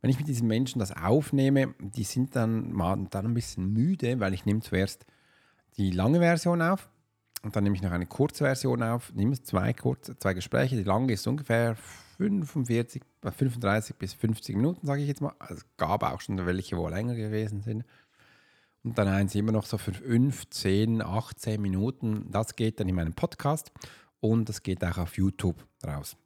wenn 0.00 0.10
ich 0.10 0.18
mit 0.18 0.28
diesen 0.28 0.48
Menschen 0.48 0.80
das 0.80 0.96
aufnehme, 0.96 1.74
die 1.78 2.04
sind 2.04 2.34
dann 2.36 2.72
mal 2.72 3.06
dann 3.10 3.26
ein 3.26 3.34
bisschen 3.34 3.72
müde, 3.72 4.20
weil 4.20 4.34
ich 4.34 4.44
nehme 4.44 4.60
zuerst 4.60 5.06
die 5.76 5.90
lange 5.90 6.18
Version 6.18 6.60
auf 6.60 6.90
und 7.42 7.54
dann 7.54 7.64
nehme 7.64 7.76
ich 7.76 7.82
noch 7.82 7.92
eine 7.92 8.06
Kurzversion 8.06 8.82
auf, 8.82 9.12
nehme 9.14 9.40
zwei, 9.42 9.72
kurze, 9.72 10.18
zwei 10.18 10.34
Gespräche. 10.34 10.76
Die 10.76 10.82
lange 10.82 11.12
ist 11.12 11.26
ungefähr 11.26 11.76
45, 12.18 13.02
35 13.22 13.96
bis 13.96 14.14
50 14.14 14.56
Minuten, 14.56 14.86
sage 14.86 15.02
ich 15.02 15.08
jetzt 15.08 15.20
mal. 15.20 15.34
Also 15.38 15.54
es 15.54 15.66
gab 15.76 16.02
auch 16.02 16.20
schon 16.20 16.44
welche, 16.44 16.76
wo 16.76 16.88
länger 16.88 17.14
gewesen 17.14 17.62
sind. 17.62 17.84
Und 18.82 18.98
dann 18.98 19.08
eins 19.08 19.34
immer 19.34 19.52
noch 19.52 19.66
so 19.66 19.78
für 19.78 19.92
15, 19.92 21.02
18 21.02 21.60
Minuten. 21.60 22.26
Das 22.30 22.56
geht 22.56 22.80
dann 22.80 22.88
in 22.88 22.94
meinem 22.94 23.12
Podcast 23.12 23.70
und 24.20 24.48
das 24.48 24.62
geht 24.62 24.84
auch 24.84 24.98
auf 24.98 25.16
YouTube 25.16 25.64
raus. 25.86 26.16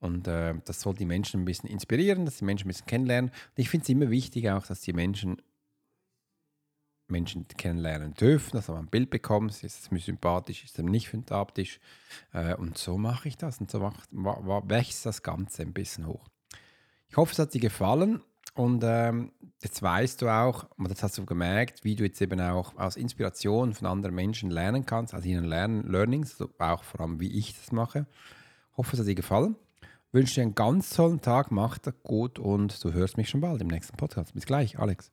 Und 0.00 0.28
äh, 0.28 0.54
das 0.64 0.80
soll 0.80 0.94
die 0.94 1.06
Menschen 1.06 1.42
ein 1.42 1.44
bisschen 1.44 1.68
inspirieren, 1.68 2.24
dass 2.24 2.38
die 2.38 2.44
Menschen 2.44 2.66
ein 2.66 2.68
bisschen 2.68 2.86
kennenlernen. 2.86 3.30
Und 3.30 3.56
ich 3.56 3.68
finde 3.68 3.82
es 3.82 3.88
immer 3.88 4.10
wichtig 4.10 4.50
auch, 4.50 4.66
dass 4.66 4.80
die 4.80 4.92
Menschen 4.92 5.42
Menschen 7.10 7.46
kennenlernen 7.48 8.14
dürfen, 8.14 8.56
dass 8.56 8.68
man 8.68 8.78
ein 8.78 8.86
Bild 8.88 9.10
bekommt, 9.10 9.50
ist 9.50 9.64
es 9.64 9.90
mir 9.90 10.00
sympathisch, 10.00 10.64
ist 10.64 10.78
es 10.78 10.84
mir 10.84 10.90
nicht 10.90 11.10
sympathisch. 11.10 11.80
Äh, 12.32 12.54
und 12.54 12.78
so 12.78 12.98
mache 12.98 13.28
ich 13.28 13.36
das 13.36 13.60
und 13.60 13.70
so 13.70 13.80
wächst 13.80 15.06
das 15.06 15.22
Ganze 15.22 15.62
ein 15.62 15.72
bisschen 15.72 16.06
hoch. 16.06 16.28
Ich 17.08 17.16
hoffe, 17.16 17.32
es 17.32 17.38
hat 17.38 17.54
dir 17.54 17.60
gefallen 17.60 18.22
und 18.54 18.82
ähm, 18.84 19.32
jetzt 19.62 19.82
weißt 19.82 20.20
du 20.20 20.28
auch, 20.28 20.66
und 20.76 20.90
das 20.90 21.02
hast 21.02 21.16
du 21.16 21.24
gemerkt, 21.24 21.84
wie 21.84 21.94
du 21.94 22.04
jetzt 22.04 22.20
eben 22.20 22.40
auch 22.40 22.76
aus 22.76 22.96
Inspiration 22.96 23.72
von 23.72 23.86
anderen 23.86 24.14
Menschen 24.14 24.50
lernen 24.50 24.84
kannst, 24.84 25.14
also 25.14 25.28
ihren 25.28 25.44
Lern 25.44 25.84
Learnings, 25.84 26.32
also 26.32 26.52
auch 26.58 26.82
vor 26.82 27.00
allem, 27.00 27.20
wie 27.20 27.38
ich 27.38 27.56
das 27.56 27.72
mache. 27.72 28.06
Ich 28.72 28.76
hoffe, 28.76 28.94
es 28.94 29.00
hat 29.00 29.06
dir 29.06 29.14
gefallen. 29.14 29.56
Ich 30.08 30.14
wünsche 30.14 30.36
dir 30.36 30.42
einen 30.42 30.54
ganz 30.54 30.90
tollen 30.90 31.20
Tag, 31.20 31.50
mach 31.50 31.78
das 31.78 31.94
gut 32.02 32.38
und 32.38 32.82
du 32.82 32.92
hörst 32.92 33.16
mich 33.16 33.28
schon 33.28 33.40
bald 33.40 33.60
im 33.60 33.68
nächsten 33.68 33.96
Podcast. 33.96 34.34
Bis 34.34 34.46
gleich, 34.46 34.78
Alex. 34.78 35.12